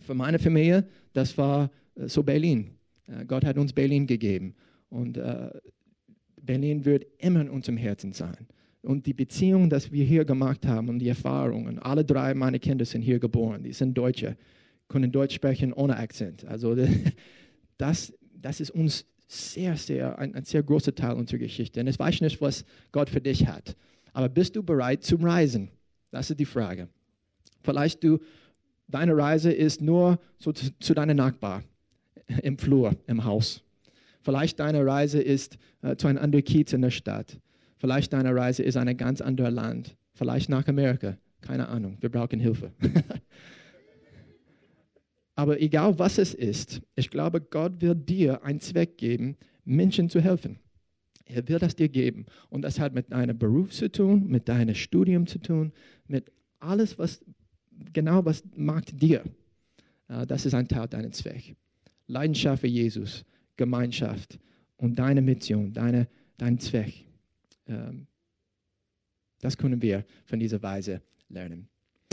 Für 0.02 0.14
meine 0.14 0.40
Familie, 0.40 0.88
das 1.14 1.38
war 1.38 1.72
äh, 1.96 2.08
so 2.08 2.24
Berlin. 2.24 2.77
Äh, 3.08 3.26
Gott 3.26 3.46
hat 3.46 3.58
uns 3.58 3.74
Berlin 3.74 4.08
gegeben. 4.08 4.56
Und 4.90 5.18
äh, 5.18 5.50
Berlin 6.42 6.86
wird 6.86 7.06
immer 7.20 7.42
in 7.42 7.50
unserem 7.50 7.78
Herzen 7.78 8.14
sein. 8.14 8.48
Und 8.82 9.06
die 9.06 9.14
Beziehung, 9.14 9.70
die 9.70 9.92
wir 9.92 10.06
hier 10.06 10.24
gemacht 10.24 10.66
haben 10.66 10.88
und 10.88 11.00
die 11.00 11.10
Erfahrungen, 11.10 11.80
alle 11.80 12.06
drei 12.06 12.34
meiner 12.34 12.60
Kinder 12.60 12.86
sind 12.86 13.02
hier 13.02 13.20
geboren, 13.20 13.64
die 13.64 13.74
sind 13.74 13.98
Deutsche, 13.98 14.38
können 14.88 15.12
Deutsch 15.12 15.36
sprechen 15.36 15.74
ohne 15.74 15.98
Akzent. 15.98 16.46
Also 16.46 16.76
das, 17.78 18.14
das 18.34 18.62
ist 18.62 18.72
uns 18.72 19.06
sehr, 19.28 19.76
sehr, 19.76 20.18
ein, 20.18 20.36
ein 20.36 20.46
sehr 20.46 20.64
großer 20.64 20.96
Teil 20.96 21.16
unserer 21.16 21.40
Geschichte. 21.40 21.82
Und 21.82 21.88
ich 21.88 22.00
weiß 22.00 22.22
nicht, 22.22 22.40
was 22.40 22.64
Gott 22.94 23.10
für 23.10 23.20
dich 23.20 23.46
hat. 23.46 23.76
Aber 24.14 24.30
bist 24.30 24.56
du 24.56 24.64
bereit 24.64 25.04
zum 25.04 25.24
Reisen? 25.24 25.70
Das 26.12 26.30
ist 26.30 26.40
die 26.40 26.46
Frage. 26.46 26.88
Vielleicht 27.62 28.02
du, 28.06 28.20
deine 28.88 29.18
Reise 29.18 29.52
ist 29.52 29.82
nur 29.82 30.18
so 30.38 30.54
zu, 30.54 30.72
zu 30.80 30.94
deiner 30.94 31.14
Nachbar 31.14 31.64
im 32.42 32.58
Flur, 32.58 32.96
im 33.08 33.24
Haus. 33.24 33.64
Vielleicht 34.22 34.60
deine 34.60 34.86
Reise 34.86 35.22
ist 35.22 35.58
äh, 35.82 35.96
zu 35.96 36.08
einem 36.08 36.18
anderen 36.18 36.44
Kiez 36.44 36.74
in 36.74 36.82
der 36.82 36.92
Stadt. 36.92 37.40
Vielleicht 37.78 38.12
deine 38.14 38.36
Reise 38.36 38.64
ist 38.64 38.76
ein 38.76 38.98
ganz 38.98 39.22
anderes 39.22 39.54
Land. 39.54 39.96
Vielleicht 40.14 40.50
nach 40.50 40.68
Amerika. 40.68 41.18
Keine 41.42 41.70
Ahnung. 41.70 41.98
Wir 42.02 42.10
brauchen 42.10 42.40
Hilfe. 42.40 42.72
Aber 45.36 45.62
egal 45.62 45.98
was 46.00 46.18
es 46.18 46.34
ist, 46.34 46.82
ich 46.96 47.10
glaube, 47.10 47.40
Gott 47.40 47.80
wird 47.80 48.10
dir 48.10 48.44
einen 48.44 48.60
Zweck 48.60 48.98
geben, 48.98 49.38
Menschen 49.64 50.10
zu 50.10 50.20
helfen. 50.20 50.60
Er 51.26 51.48
will 51.48 51.60
das 51.60 51.76
dir 51.76 51.90
geben. 51.90 52.26
Und 52.50 52.64
das 52.64 52.80
hat 52.80 52.94
mit 52.94 53.12
deinem 53.12 53.38
Beruf 53.38 53.70
zu 53.70 53.92
tun, 53.92 54.28
mit 54.28 54.50
deinem 54.50 54.74
Studium 54.74 55.28
zu 55.28 55.40
tun, 55.40 55.72
mit 56.08 56.32
alles, 56.60 56.98
was 56.98 57.24
genau 57.94 58.26
was 58.26 58.44
macht 58.56 59.00
dir. 59.02 59.24
Das 60.08 60.46
ist 60.46 60.54
ein 60.54 60.68
Teil 60.68 60.88
deines 60.88 61.18
Zwecks. 61.18 61.54
Leidenschaft 62.08 62.62
für 62.62 62.68
Jesus, 62.68 63.26
Gemeinschaft 63.58 64.40
und 64.78 64.98
deine 64.98 65.22
Mission, 65.22 65.74
deine, 65.74 66.08
dein 66.38 66.60
Zweck. 66.60 66.94
Ähm, 67.68 68.08
das 69.42 69.58
können 69.58 69.82
wir 69.82 70.06
von 70.26 70.40
dieser 70.40 70.62
Weise 70.64 71.02
lernen. 71.30 71.68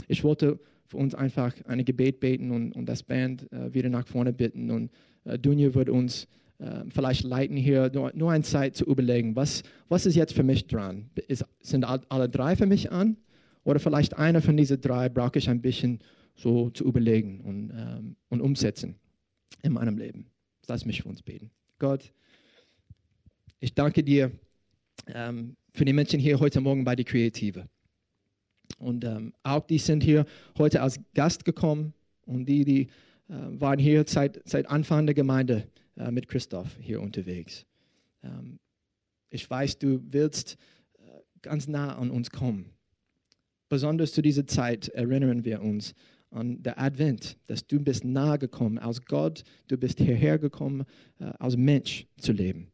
Ich 0.07 0.23
wollte 0.23 0.59
für 0.85 0.97
uns 0.97 1.15
einfach 1.15 1.53
ein 1.65 1.83
Gebet 1.83 2.19
beten 2.19 2.51
und, 2.51 2.73
und 2.73 2.85
das 2.85 3.01
Band 3.01 3.51
äh, 3.51 3.73
wieder 3.73 3.89
nach 3.89 4.05
vorne 4.05 4.33
bitten. 4.33 4.69
Und 4.69 4.91
äh, 5.23 5.39
Dunja 5.39 5.73
wird 5.73 5.89
uns 5.89 6.27
äh, 6.59 6.83
vielleicht 6.89 7.23
leiten 7.23 7.57
hier, 7.57 7.89
nur, 7.91 8.11
nur 8.13 8.31
eine 8.31 8.43
Zeit 8.43 8.75
zu 8.75 8.85
überlegen, 8.85 9.35
was, 9.35 9.63
was 9.89 10.05
ist 10.05 10.15
jetzt 10.15 10.33
für 10.33 10.43
mich 10.43 10.67
dran? 10.67 11.09
Ist, 11.27 11.45
sind 11.61 11.83
alle 11.85 12.29
drei 12.29 12.55
für 12.55 12.67
mich 12.67 12.91
an? 12.91 13.17
Oder 13.63 13.79
vielleicht 13.79 14.15
einer 14.15 14.41
von 14.41 14.55
diesen 14.55 14.79
drei 14.79 15.09
brauche 15.09 15.39
ich 15.39 15.49
ein 15.49 15.61
bisschen 15.61 15.99
so 16.35 16.69
zu 16.69 16.83
überlegen 16.83 17.41
und, 17.41 17.71
ähm, 17.71 18.15
und 18.29 18.41
umsetzen 18.41 18.95
in 19.61 19.73
meinem 19.73 19.97
Leben. 19.97 20.27
Lass 20.67 20.85
mich 20.85 21.01
für 21.01 21.09
uns 21.09 21.21
beten. 21.21 21.51
Gott, 21.79 22.11
ich 23.59 23.73
danke 23.73 24.03
dir 24.03 24.31
ähm, 25.07 25.55
für 25.73 25.85
die 25.85 25.93
Menschen 25.93 26.19
hier 26.19 26.39
heute 26.39 26.61
Morgen 26.61 26.83
bei 26.83 26.95
der 26.95 27.05
Kreative. 27.05 27.67
Und 28.79 29.03
ähm, 29.03 29.33
auch 29.43 29.65
die 29.65 29.77
sind 29.77 30.03
hier 30.03 30.25
heute 30.57 30.81
als 30.81 30.99
Gast 31.13 31.45
gekommen 31.45 31.93
und 32.25 32.45
die, 32.45 32.65
die 32.65 32.81
äh, 33.29 33.59
waren 33.59 33.79
hier 33.79 34.03
seit, 34.07 34.41
seit 34.45 34.67
Anfang 34.67 35.05
der 35.05 35.15
Gemeinde 35.15 35.67
äh, 35.97 36.11
mit 36.11 36.27
Christoph 36.27 36.77
hier 36.79 37.01
unterwegs. 37.01 37.65
Ähm, 38.23 38.59
ich 39.29 39.49
weiß, 39.49 39.79
du 39.79 40.01
willst 40.11 40.57
äh, 40.97 41.01
ganz 41.41 41.67
nah 41.67 41.95
an 41.95 42.11
uns 42.11 42.29
kommen. 42.29 42.71
Besonders 43.69 44.13
zu 44.13 44.21
dieser 44.21 44.45
Zeit 44.45 44.89
erinnern 44.89 45.43
wir 45.43 45.61
uns 45.61 45.93
an 46.35 46.61
der 46.61 46.79
Advent, 46.79 47.37
dass 47.47 47.65
du 47.65 47.79
bist 47.79 48.03
nahe 48.03 48.37
gekommen 48.37 48.77
als 48.77 49.05
Gott, 49.05 49.43
du 49.67 49.77
bist 49.77 49.99
hierher 49.99 50.37
gekommen, 50.37 50.83
äh, 51.19 51.31
als 51.39 51.55
Mensch 51.55 52.05
zu 52.17 52.33
leben. 52.33 52.67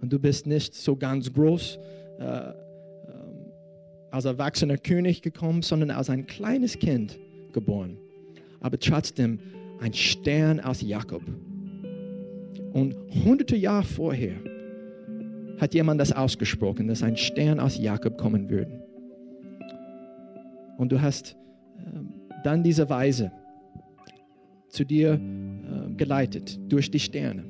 Und 0.00 0.12
du 0.12 0.18
bist 0.18 0.46
nicht 0.46 0.74
so 0.74 0.96
ganz 0.96 1.32
groß 1.32 1.78
äh, 2.18 2.24
äh, 2.24 2.54
als 4.10 4.24
erwachsener 4.24 4.76
König 4.76 5.22
gekommen, 5.22 5.62
sondern 5.62 5.90
als 5.92 6.10
ein 6.10 6.26
kleines 6.26 6.78
Kind 6.78 7.18
geboren. 7.52 7.96
Aber 8.60 8.78
trotzdem 8.78 9.38
ein 9.80 9.94
Stern 9.94 10.58
aus 10.60 10.82
Jakob. 10.82 11.22
Und 12.72 12.96
hunderte 13.24 13.56
Jahre 13.56 13.84
vorher 13.84 14.34
hat 15.58 15.74
jemand 15.74 16.00
das 16.00 16.10
ausgesprochen, 16.10 16.88
dass 16.88 17.04
ein 17.04 17.16
Stern 17.16 17.60
aus 17.60 17.78
Jakob 17.78 18.18
kommen 18.18 18.50
würde. 18.50 18.82
Und 20.78 20.90
du 20.90 21.00
hast 21.00 21.36
äh, 21.78 22.21
dann 22.44 22.62
diese 22.62 22.88
Weise 22.88 23.30
zu 24.68 24.84
dir 24.84 25.14
äh, 25.14 25.94
geleitet 25.94 26.58
durch 26.68 26.90
die 26.90 26.98
Sterne, 26.98 27.44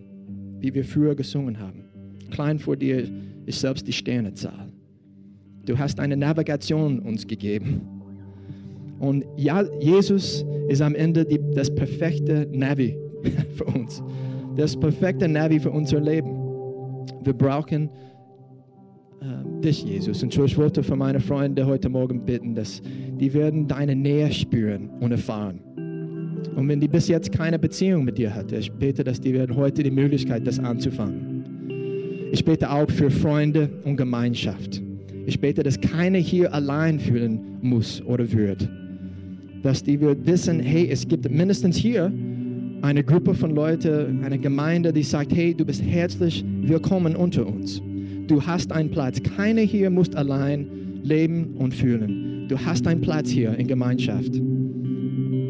wie 0.59 0.75
wir 0.75 0.85
früher 0.85 1.15
gesungen 1.15 1.59
haben. 1.59 1.85
Klein 2.31 2.59
vor 2.59 2.77
dir 2.77 3.09
ist 3.47 3.61
selbst 3.61 3.87
die 3.87 3.93
Sternezahl. 3.93 4.73
Du 5.65 5.79
hast 5.79 6.01
eine 6.01 6.17
Navigation 6.17 6.99
uns 7.01 7.27
gegeben. 7.27 7.83
Und 8.99 9.25
ja, 9.37 9.65
Jesus 9.81 10.45
ist 10.69 10.81
am 10.81 10.95
Ende 10.95 11.25
die, 11.25 11.39
das 11.55 11.73
perfekte 11.73 12.49
Navi 12.53 12.97
für 13.57 13.65
uns. 13.65 14.03
Das 14.57 14.79
perfekte 14.79 15.29
Navi 15.29 15.61
für 15.61 15.71
unser 15.71 16.01
Leben. 16.01 16.31
Wir 17.23 17.33
brauchen 17.33 17.91
dich, 19.63 19.85
Jesus. 19.85 20.23
Und 20.23 20.33
so 20.33 20.45
ich 20.45 20.57
wollte 20.57 20.83
für 20.83 20.97
meine 20.97 21.21
Freunde 21.21 21.65
heute 21.65 21.89
Morgen 21.89 22.25
bitten, 22.25 22.55
dass 22.55 22.83
die 23.21 23.33
werden 23.33 23.67
deine 23.67 23.95
Nähe 23.95 24.31
spüren 24.33 24.91
und 25.01 25.13
erfahren. 25.13 25.61
Und 26.57 26.69
wenn 26.69 26.81
die 26.81 26.89
bis 26.89 27.09
jetzt 27.09 27.33
keine 27.33 27.59
Beziehung 27.59 28.05
mit 28.05 28.19
dir 28.19 28.35
hatte, 28.35 28.57
ich 28.57 28.71
bete, 28.71 29.05
dass 29.05 29.21
die 29.21 29.33
werden 29.33 29.57
heute 29.57 29.83
die 29.83 29.91
Möglichkeit, 29.91 30.47
das 30.47 30.59
anzufangen. 30.59 32.31
Ich 32.33 32.45
bete 32.45 32.71
auch 32.71 32.91
für 32.91 33.11
Freunde 33.11 33.71
und 33.85 33.97
Gemeinschaft. 33.97 34.83
Ich 35.27 35.41
bete, 35.41 35.63
dass 35.63 35.81
keiner 35.81 36.19
hier 36.19 36.53
allein 36.53 36.99
fühlen 36.99 37.59
muss 37.63 38.03
oder 38.05 38.31
wird. 38.33 38.69
Dass 39.63 39.83
die 39.83 40.01
wird 40.01 40.27
wissen, 40.27 40.59
hey, 40.59 40.89
es 40.91 41.07
gibt 41.07 41.31
mindestens 41.31 41.77
hier 41.77 42.13
eine 42.83 43.05
Gruppe 43.05 43.33
von 43.33 43.55
Leuten, 43.55 44.25
eine 44.25 44.39
Gemeinde, 44.39 44.93
die 44.93 45.05
sagt, 45.05 45.33
hey, 45.35 45.55
du 45.55 45.65
bist 45.65 45.83
herzlich 45.83 46.45
willkommen 46.63 47.15
unter 47.15 47.47
uns. 47.47 47.81
Du 48.33 48.41
hast 48.41 48.73
einen 48.73 48.91
Platz. 48.91 49.23
Keiner 49.37 49.61
hier 49.61 49.91
muss 49.91 50.15
allein 50.15 50.67
leben 51.03 51.55
und 51.59 51.75
fühlen. 51.75 52.47
du 52.49 52.59
hast 52.59 52.87
einen 52.87 53.03
Platz 53.03 53.29
hier 53.29 53.55
in 53.59 53.67
Gemeinschaft. 53.67 54.41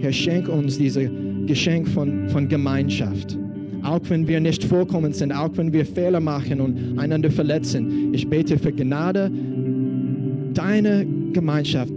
Herr, 0.01 0.13
schenk 0.13 0.49
uns 0.49 0.79
dieses 0.79 1.09
Geschenk 1.47 1.87
von, 1.87 2.29
von 2.29 2.49
Gemeinschaft. 2.49 3.39
Auch 3.85 4.01
wenn 4.09 4.27
wir 4.27 4.41
nicht 4.41 4.65
vollkommen 4.65 5.13
sind, 5.13 5.31
auch 5.31 5.51
wenn 5.55 5.73
wir 5.73 5.87
Fehler 5.87 6.19
machen 6.19 6.61
und 6.61 6.99
einander 6.99 7.31
verletzen. 7.31 8.13
Ich 8.13 8.29
bete 8.29 8.59
für 8.59 8.73
Gnade, 8.73 9.31
deine 10.53 11.07
Gemeinschaft 11.33 11.93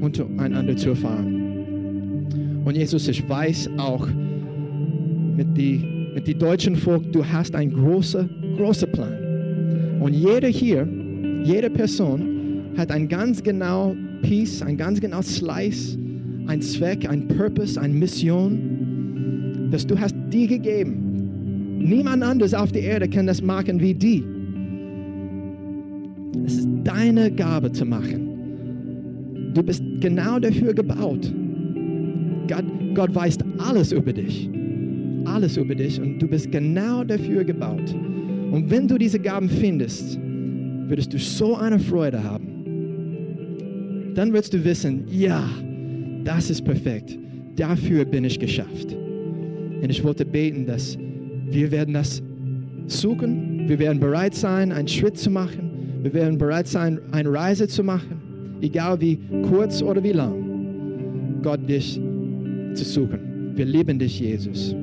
untereinander 0.00 0.76
zu 0.76 0.90
erfahren. 0.90 2.62
Und 2.64 2.76
Jesus, 2.76 3.08
ich 3.08 3.28
weiß 3.28 3.70
auch 3.76 4.06
mit 5.36 5.56
die, 5.56 6.12
mit 6.14 6.28
die 6.28 6.38
deutschen 6.38 6.76
Volk, 6.76 7.12
du 7.12 7.24
hast 7.26 7.56
einen 7.56 7.72
großen, 7.72 8.54
großen 8.56 8.92
Plan. 8.92 9.27
Und 10.00 10.14
jeder 10.14 10.48
hier, 10.48 10.86
jede 11.44 11.70
Person 11.70 12.72
hat 12.76 12.90
ein 12.90 13.08
ganz 13.08 13.42
genau 13.42 13.96
Piece, 14.22 14.62
ein 14.62 14.76
ganz 14.76 15.00
genau 15.00 15.22
Slice, 15.22 15.98
ein 16.46 16.60
Zweck, 16.62 17.08
ein 17.08 17.26
Purpose, 17.28 17.80
eine 17.80 17.94
Mission, 17.94 19.68
das 19.70 19.86
du 19.86 19.98
hast 19.98 20.14
dir 20.30 20.46
gegeben. 20.46 21.78
Niemand 21.78 22.22
anders 22.22 22.54
auf 22.54 22.72
der 22.72 22.82
Erde 22.82 23.08
kann 23.08 23.26
das 23.26 23.42
machen 23.42 23.80
wie 23.80 23.94
die. 23.94 24.24
Es 26.44 26.58
ist 26.58 26.68
deine 26.84 27.30
Gabe 27.30 27.70
zu 27.72 27.84
machen. 27.84 29.52
Du 29.54 29.62
bist 29.62 29.82
genau 30.00 30.38
dafür 30.38 30.74
gebaut. 30.74 31.32
Gott, 32.48 32.64
Gott 32.94 33.14
weiß 33.14 33.38
alles 33.58 33.92
über 33.92 34.12
dich. 34.12 34.50
Alles 35.24 35.56
über 35.56 35.74
dich 35.74 36.00
und 36.00 36.18
du 36.18 36.26
bist 36.26 36.50
genau 36.50 37.04
dafür 37.04 37.44
gebaut. 37.44 37.94
Und 38.50 38.70
wenn 38.70 38.88
du 38.88 38.98
diese 38.98 39.18
Gaben 39.18 39.48
findest, 39.48 40.18
würdest 40.88 41.12
du 41.12 41.18
so 41.18 41.54
eine 41.54 41.78
Freude 41.78 42.22
haben. 42.22 44.12
Dann 44.14 44.32
wirst 44.32 44.54
du 44.54 44.64
wissen, 44.64 45.04
ja, 45.08 45.48
das 46.24 46.50
ist 46.50 46.64
perfekt. 46.64 47.18
Dafür 47.56 48.04
bin 48.04 48.24
ich 48.24 48.38
geschafft. 48.38 48.96
Und 49.80 49.90
ich 49.90 50.02
wollte 50.02 50.24
beten, 50.24 50.66
dass 50.66 50.98
wir 51.50 51.70
werden 51.70 51.94
das 51.94 52.22
suchen. 52.86 53.68
Wir 53.68 53.78
werden 53.78 54.00
bereit 54.00 54.34
sein, 54.34 54.72
einen 54.72 54.88
Schritt 54.88 55.18
zu 55.18 55.30
machen. 55.30 55.70
Wir 56.02 56.12
werden 56.14 56.38
bereit 56.38 56.66
sein, 56.66 57.00
eine 57.12 57.32
Reise 57.32 57.68
zu 57.68 57.84
machen. 57.84 58.56
Egal 58.60 59.00
wie 59.00 59.18
kurz 59.48 59.82
oder 59.82 60.02
wie 60.02 60.12
lang. 60.12 61.40
Gott 61.42 61.68
dich 61.68 62.00
zu 62.74 62.84
suchen. 62.84 63.52
Wir 63.54 63.66
lieben 63.66 63.98
dich, 63.98 64.20
Jesus. 64.20 64.74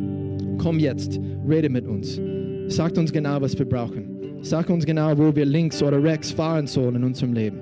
Komm 0.58 0.80
jetzt, 0.80 1.20
rede 1.48 1.70
mit 1.70 1.86
uns. 1.86 2.20
Sag 2.68 2.98
uns 2.98 3.12
genau, 3.12 3.42
was 3.42 3.58
wir 3.58 3.66
brauchen. 3.66 4.40
Sag 4.42 4.70
uns 4.70 4.86
genau, 4.86 5.18
wo 5.18 5.36
wir 5.36 5.46
links 5.46 5.82
oder 5.82 6.02
rechts 6.02 6.32
fahren 6.32 6.68
sollen 6.68 6.96
in 6.96 7.04
unserem 7.04 7.34
Leben. 7.34 7.60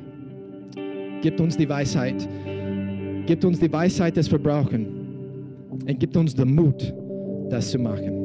Gib 1.22 1.40
uns 1.40 1.58
die 1.58 1.68
Weisheit. 1.68 2.28
Gib 3.26 3.44
uns 3.44 3.60
die 3.60 3.72
Weisheit, 3.72 4.18
das 4.18 4.32
wir 4.32 4.40
brauchen. 4.40 4.86
Und 5.70 6.00
gib 6.00 6.16
uns 6.16 6.36
den 6.36 6.56
Mut, 6.56 6.94
das 7.50 7.72
zu 7.72 7.80
machen. 7.80 8.20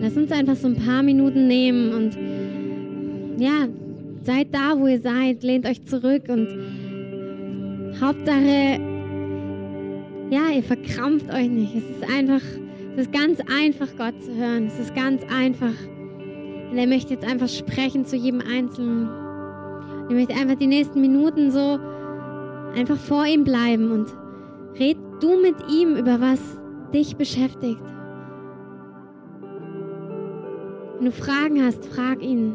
Lass 0.00 0.16
uns 0.16 0.32
einfach 0.32 0.56
so 0.56 0.68
ein 0.68 0.76
paar 0.76 1.02
Minuten 1.02 1.46
nehmen 1.46 1.92
und 1.92 2.16
ja, 3.38 3.68
seid 4.22 4.48
da, 4.52 4.78
wo 4.78 4.86
ihr 4.86 5.00
seid, 5.00 5.42
lehnt 5.42 5.66
euch 5.66 5.84
zurück 5.84 6.24
und 6.28 6.48
Hauptsache, 8.00 8.80
ja, 10.30 10.48
ihr 10.54 10.62
verkrampft 10.62 11.32
euch 11.32 11.48
nicht. 11.48 11.74
Es 11.74 11.84
ist 11.84 12.08
einfach, 12.08 12.42
es 12.94 13.02
ist 13.02 13.12
ganz 13.12 13.40
einfach, 13.40 13.88
Gott 13.98 14.22
zu 14.22 14.34
hören. 14.34 14.66
Es 14.66 14.78
ist 14.78 14.94
ganz 14.94 15.22
einfach. 15.24 15.74
Und 16.70 16.78
er 16.78 16.86
möchte 16.86 17.14
jetzt 17.14 17.28
einfach 17.28 17.48
sprechen 17.48 18.06
zu 18.06 18.16
jedem 18.16 18.40
Einzelnen. 18.40 19.08
Ich 20.08 20.14
möchte 20.14 20.34
einfach 20.34 20.56
die 20.56 20.68
nächsten 20.68 21.00
Minuten 21.00 21.50
so 21.50 21.80
einfach 22.76 22.96
vor 22.96 23.26
ihm 23.26 23.42
bleiben 23.42 23.90
und 23.90 24.08
red 24.78 24.96
du 25.20 25.40
mit 25.40 25.56
ihm 25.68 25.96
über 25.96 26.20
was 26.20 26.40
dich 26.94 27.16
beschäftigt. 27.16 27.82
Wenn 30.96 31.06
du 31.06 31.12
Fragen 31.12 31.64
hast, 31.64 31.84
frag 31.86 32.22
ihn. 32.22 32.54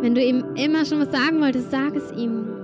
Wenn 0.00 0.14
du 0.14 0.22
ihm 0.22 0.44
immer 0.54 0.84
schon 0.84 1.00
was 1.00 1.10
sagen 1.10 1.40
wolltest, 1.40 1.70
sag 1.70 1.94
es 1.94 2.12
ihm. 2.12 2.55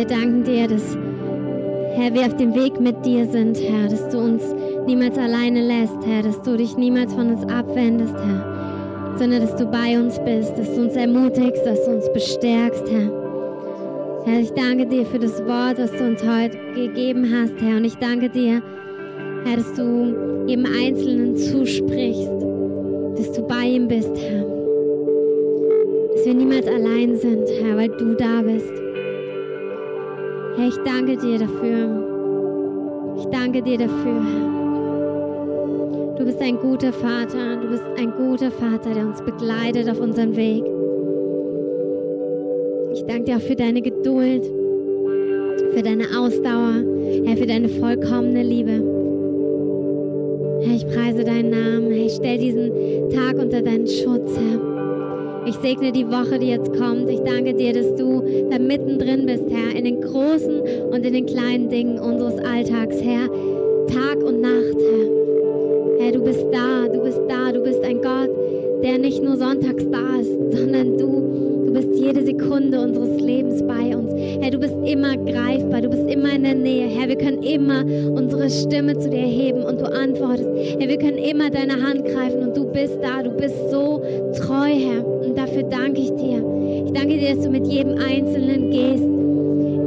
Wir 0.00 0.06
danken 0.06 0.44
dir, 0.44 0.66
dass, 0.66 0.96
Herr, 1.94 2.14
wir 2.14 2.22
auf 2.22 2.36
dem 2.36 2.54
Weg 2.54 2.80
mit 2.80 3.04
dir 3.04 3.26
sind, 3.26 3.60
Herr, 3.60 3.86
dass 3.86 4.08
du 4.08 4.16
uns 4.16 4.42
niemals 4.86 5.18
alleine 5.18 5.60
lässt, 5.60 5.98
Herr, 6.06 6.22
dass 6.22 6.40
du 6.40 6.56
dich 6.56 6.74
niemals 6.78 7.12
von 7.12 7.34
uns 7.34 7.42
abwendest, 7.52 8.14
Herr, 8.14 9.16
sondern 9.18 9.42
dass 9.42 9.54
du 9.56 9.66
bei 9.66 10.00
uns 10.00 10.18
bist, 10.20 10.56
dass 10.56 10.74
du 10.74 10.84
uns 10.84 10.96
ermutigst, 10.96 11.66
dass 11.66 11.84
du 11.84 11.90
uns 11.96 12.10
bestärkst, 12.14 12.90
Herr. 12.90 13.10
Herr, 14.24 14.40
ich 14.40 14.50
danke 14.52 14.86
dir 14.86 15.04
für 15.04 15.18
das 15.18 15.38
Wort, 15.44 15.76
was 15.76 15.90
du 15.90 16.02
uns 16.02 16.22
heute 16.22 16.56
gegeben 16.74 17.30
hast, 17.30 17.52
Herr, 17.60 17.76
und 17.76 17.84
ich 17.84 17.96
danke 17.96 18.30
dir, 18.30 18.62
Herr, 19.44 19.56
dass 19.58 19.74
du 19.74 20.46
jedem 20.46 20.64
Einzelnen 20.64 21.36
zusprichst, 21.36 22.30
dass 23.18 23.32
du 23.32 23.42
bei 23.42 23.66
ihm 23.66 23.86
bist, 23.86 24.16
Herr. 24.16 24.46
Dass 26.14 26.24
wir 26.24 26.32
niemals 26.32 26.66
allein 26.66 27.16
sind, 27.16 27.46
Herr, 27.60 27.76
weil 27.76 27.88
du 27.88 28.14
da 28.14 28.40
bist. 28.40 28.79
Herr, 30.60 30.68
ich 30.68 30.76
danke 30.84 31.16
dir 31.16 31.38
dafür. 31.38 31.88
Ich 33.16 33.24
danke 33.28 33.62
dir 33.62 33.78
dafür. 33.78 34.20
Du 36.18 36.24
bist 36.26 36.38
ein 36.42 36.58
guter 36.58 36.92
Vater. 36.92 37.56
Du 37.62 37.68
bist 37.68 37.84
ein 37.96 38.12
guter 38.12 38.50
Vater, 38.50 38.92
der 38.92 39.06
uns 39.06 39.22
begleitet 39.22 39.88
auf 39.88 39.98
unserem 39.98 40.36
Weg. 40.36 40.62
Ich 42.92 43.02
danke 43.06 43.24
dir 43.24 43.36
auch 43.36 43.40
für 43.40 43.56
deine 43.56 43.80
Geduld, 43.80 44.44
für 45.72 45.82
deine 45.82 46.04
Ausdauer, 46.14 46.84
Herr, 47.24 47.36
für 47.38 47.46
deine 47.46 47.70
vollkommene 47.70 48.42
Liebe. 48.42 48.82
Herr, 50.62 50.76
ich 50.76 50.86
preise 50.88 51.24
deinen 51.24 51.48
Namen. 51.48 51.90
Herr, 51.90 52.04
ich 52.04 52.12
stelle 52.12 52.38
diesen 52.38 52.70
Tag 53.08 53.38
unter 53.38 53.62
deinen 53.62 53.86
Schutz, 53.86 54.36
Herr. 54.36 54.69
Ich 55.46 55.54
segne 55.56 55.90
die 55.90 56.06
Woche, 56.06 56.38
die 56.38 56.48
jetzt 56.48 56.72
kommt. 56.76 57.08
Ich 57.08 57.20
danke 57.20 57.54
dir, 57.54 57.72
dass 57.72 57.94
du 57.96 58.22
da 58.50 58.58
mittendrin 58.58 59.26
bist, 59.26 59.44
Herr, 59.48 59.74
in 59.74 59.84
den 59.84 60.00
großen 60.00 60.60
und 60.90 61.04
in 61.06 61.12
den 61.14 61.26
kleinen 61.26 61.68
Dingen 61.68 61.98
unseres 61.98 62.38
Alltags, 62.44 62.96
Herr. 63.02 63.28
Tag 63.86 64.22
und 64.22 64.40
Nacht, 64.40 64.76
Herr. 64.78 66.00
Herr, 66.00 66.12
du 66.12 66.22
bist 66.22 66.44
da, 66.52 66.88
du 66.88 67.02
bist 67.02 67.20
da, 67.28 67.52
du 67.52 67.60
bist 67.62 67.82
ein 67.82 68.00
Gott, 68.02 68.30
der 68.82 68.98
nicht 68.98 69.22
nur 69.22 69.36
sonntags 69.36 69.84
da 69.90 70.20
ist, 70.20 70.56
sondern 70.56 70.98
du, 70.98 71.59
du 71.70 71.80
bist 71.80 72.00
jede 72.00 72.24
Sekunde 72.24 72.80
unseres 72.80 73.20
Lebens 73.20 73.62
bei 73.62 73.96
uns. 73.96 74.12
Herr, 74.40 74.50
du 74.50 74.58
bist 74.58 74.74
immer 74.84 75.16
greifbar, 75.16 75.80
du 75.80 75.88
bist 75.88 76.10
immer 76.10 76.34
in 76.34 76.42
der 76.42 76.54
Nähe. 76.54 76.88
Herr, 76.88 77.08
wir 77.08 77.16
können 77.16 77.42
immer 77.44 77.84
unsere 77.84 78.50
Stimme 78.50 78.98
zu 78.98 79.08
dir 79.08 79.18
heben 79.18 79.62
und 79.62 79.80
du 79.80 79.84
antwortest. 79.84 80.48
Herr, 80.78 80.88
wir 80.88 80.98
können 80.98 81.18
immer 81.18 81.48
deine 81.48 81.80
Hand 81.80 82.04
greifen 82.06 82.42
und 82.42 82.56
du 82.56 82.64
bist 82.64 82.98
da, 83.00 83.22
du 83.22 83.30
bist 83.30 83.54
so 83.70 84.02
treu, 84.36 84.66
Herr. 84.66 85.06
Und 85.06 85.38
dafür 85.38 85.62
danke 85.62 86.00
ich 86.00 86.10
dir. 86.16 86.42
Ich 86.86 86.92
danke 86.92 87.18
dir, 87.18 87.34
dass 87.36 87.44
du 87.44 87.50
mit 87.50 87.66
jedem 87.66 87.98
Einzelnen 87.98 88.70
gehst 88.70 89.04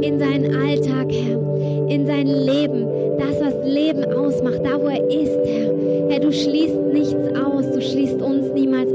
in 0.07 0.19
seinen 0.19 0.55
Alltag, 0.55 1.11
Herr, 1.11 1.89
in 1.89 2.05
sein 2.05 2.27
Leben, 2.27 2.87
das, 3.19 3.41
was 3.41 3.55
Leben 3.65 4.05
ausmacht, 4.05 4.61
da, 4.63 4.81
wo 4.81 4.87
er 4.87 5.03
ist, 5.09 5.37
Herr. 5.45 5.73
Herr, 6.09 6.19
du 6.21 6.31
schließt 6.31 6.77
nichts 6.93 7.35
aus, 7.35 7.69
du 7.71 7.81
schließt 7.81 8.21
uns 8.21 8.53
niemals 8.53 8.92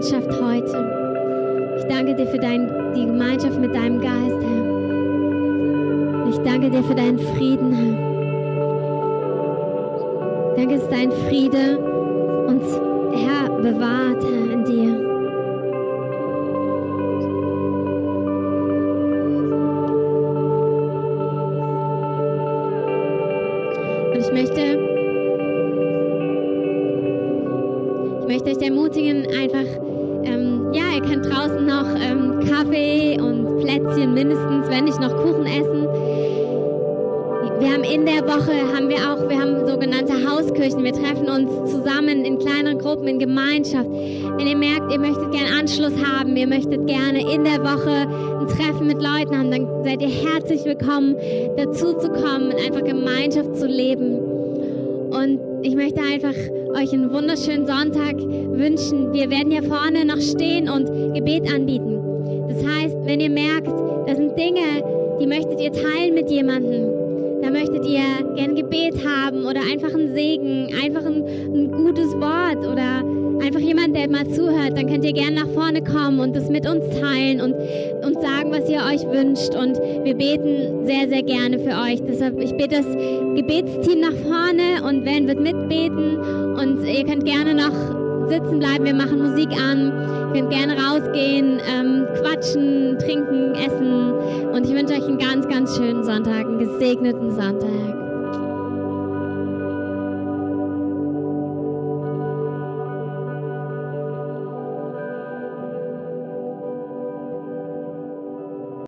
Gemeinschaft 0.00 0.32
heute. 0.40 1.76
Ich 1.76 1.84
danke 1.84 2.14
dir 2.14 2.26
für 2.26 2.38
dein, 2.38 2.94
die 2.94 3.04
Gemeinschaft 3.04 3.60
mit 3.60 3.74
deinem 3.74 4.00
Geist, 4.00 4.42
Herr. 4.42 4.64
Ich 6.30 6.38
danke 6.38 6.70
dir 6.70 6.82
für 6.82 6.94
deinen 6.94 7.18
Frieden, 7.18 7.70
Herr. 7.74 7.98
Danke, 10.56 10.78
dass 10.78 10.88
dein 10.88 11.12
Friede 11.12 11.78
uns, 12.46 12.80
Herr, 13.12 13.50
bewahrt, 13.50 14.24
Herr, 14.24 14.50
in 14.52 14.64
dir. 14.64 15.09
Hauskirchen. 40.40 40.82
Wir 40.82 40.92
treffen 40.92 41.28
uns 41.28 41.70
zusammen 41.70 42.24
in 42.24 42.38
kleineren 42.38 42.78
Gruppen, 42.78 43.06
in 43.06 43.18
Gemeinschaft. 43.18 43.90
Wenn 43.90 44.46
ihr 44.46 44.56
merkt, 44.56 44.90
ihr 44.90 44.98
möchtet 44.98 45.30
gerne 45.32 45.58
Anschluss 45.58 45.92
haben, 46.02 46.34
ihr 46.34 46.46
möchtet 46.46 46.86
gerne 46.86 47.20
in 47.20 47.44
der 47.44 47.60
Woche 47.62 48.08
ein 48.40 48.48
Treffen 48.48 48.86
mit 48.86 49.02
Leuten 49.02 49.36
haben, 49.36 49.50
dann 49.50 49.84
seid 49.84 50.00
ihr 50.00 50.08
herzlich 50.08 50.64
willkommen, 50.64 51.16
dazu 51.56 51.92
zu 51.94 52.08
kommen 52.08 52.52
und 52.52 52.56
einfach 52.56 52.82
Gemeinschaft 52.84 53.54
zu 53.56 53.66
leben. 53.66 54.18
Und 55.10 55.40
ich 55.62 55.74
möchte 55.74 56.00
einfach 56.00 56.34
euch 56.80 56.92
einen 56.92 57.12
wunderschönen 57.12 57.66
Sonntag 57.66 58.16
wünschen. 58.16 59.12
Wir 59.12 59.28
werden 59.30 59.50
hier 59.50 59.64
vorne 59.64 60.06
noch 60.06 60.20
stehen 60.20 60.70
und 60.70 61.14
Gebet 61.14 61.52
anbieten. 61.52 61.98
Das 62.48 62.64
heißt, 62.64 62.96
wenn 63.04 63.20
ihr 63.20 63.30
merkt, 63.30 63.68
das 64.06 64.16
sind 64.16 64.38
Dinge, 64.38 65.18
die 65.20 65.26
möchtet 65.26 65.60
ihr 65.60 65.72
teilen 65.72 66.14
mit 66.14 66.30
jemandem, 66.30 66.99
da 67.42 67.50
möchtet 67.50 67.86
ihr 67.86 68.34
gern 68.36 68.54
Gebet 68.54 69.04
haben 69.04 69.44
oder 69.44 69.60
einfach 69.60 69.94
einen 69.94 70.14
Segen, 70.14 70.68
einfach 70.82 71.04
ein, 71.04 71.24
ein 71.24 71.72
gutes 71.72 72.12
Wort 72.14 72.66
oder 72.66 73.02
einfach 73.42 73.60
jemand, 73.60 73.96
der 73.96 74.08
mal 74.08 74.28
zuhört, 74.28 74.76
dann 74.76 74.86
könnt 74.86 75.04
ihr 75.04 75.12
gern 75.12 75.34
nach 75.34 75.48
vorne 75.48 75.82
kommen 75.82 76.20
und 76.20 76.36
das 76.36 76.48
mit 76.50 76.68
uns 76.68 76.84
teilen 77.00 77.40
und 77.40 77.54
uns 78.04 78.20
sagen, 78.20 78.50
was 78.50 78.68
ihr 78.68 78.78
euch 78.78 79.06
wünscht. 79.10 79.54
Und 79.54 79.78
wir 80.04 80.14
beten 80.14 80.86
sehr, 80.86 81.08
sehr 81.08 81.22
gerne 81.22 81.58
für 81.58 81.76
euch. 81.82 82.00
Deshalb, 82.06 82.38
ich 82.40 82.52
bitte 82.52 82.76
das 82.76 82.86
Gebetsteam 82.86 84.00
nach 84.00 84.14
vorne 84.22 84.82
und 84.86 85.04
Van 85.06 85.26
wird 85.26 85.40
mitbeten 85.40 86.18
und 86.54 86.84
ihr 86.86 87.04
könnt 87.04 87.24
gerne 87.24 87.54
noch 87.54 88.28
sitzen 88.28 88.58
bleiben. 88.58 88.84
Wir 88.84 88.94
machen 88.94 89.18
Musik 89.18 89.50
an. 89.52 90.19
Könnt 90.32 90.50
gerne 90.50 90.74
rausgehen, 90.74 91.60
ähm, 91.68 92.06
quatschen, 92.20 92.98
trinken, 92.98 93.54
essen. 93.54 94.12
Und 94.52 94.64
ich 94.64 94.74
wünsche 94.74 94.94
euch 94.94 95.04
einen 95.04 95.18
ganz, 95.18 95.48
ganz 95.48 95.76
schönen 95.76 96.04
Sonntag, 96.04 96.46
einen 96.46 96.58
gesegneten 96.58 97.32
Sonntag. 97.32 97.99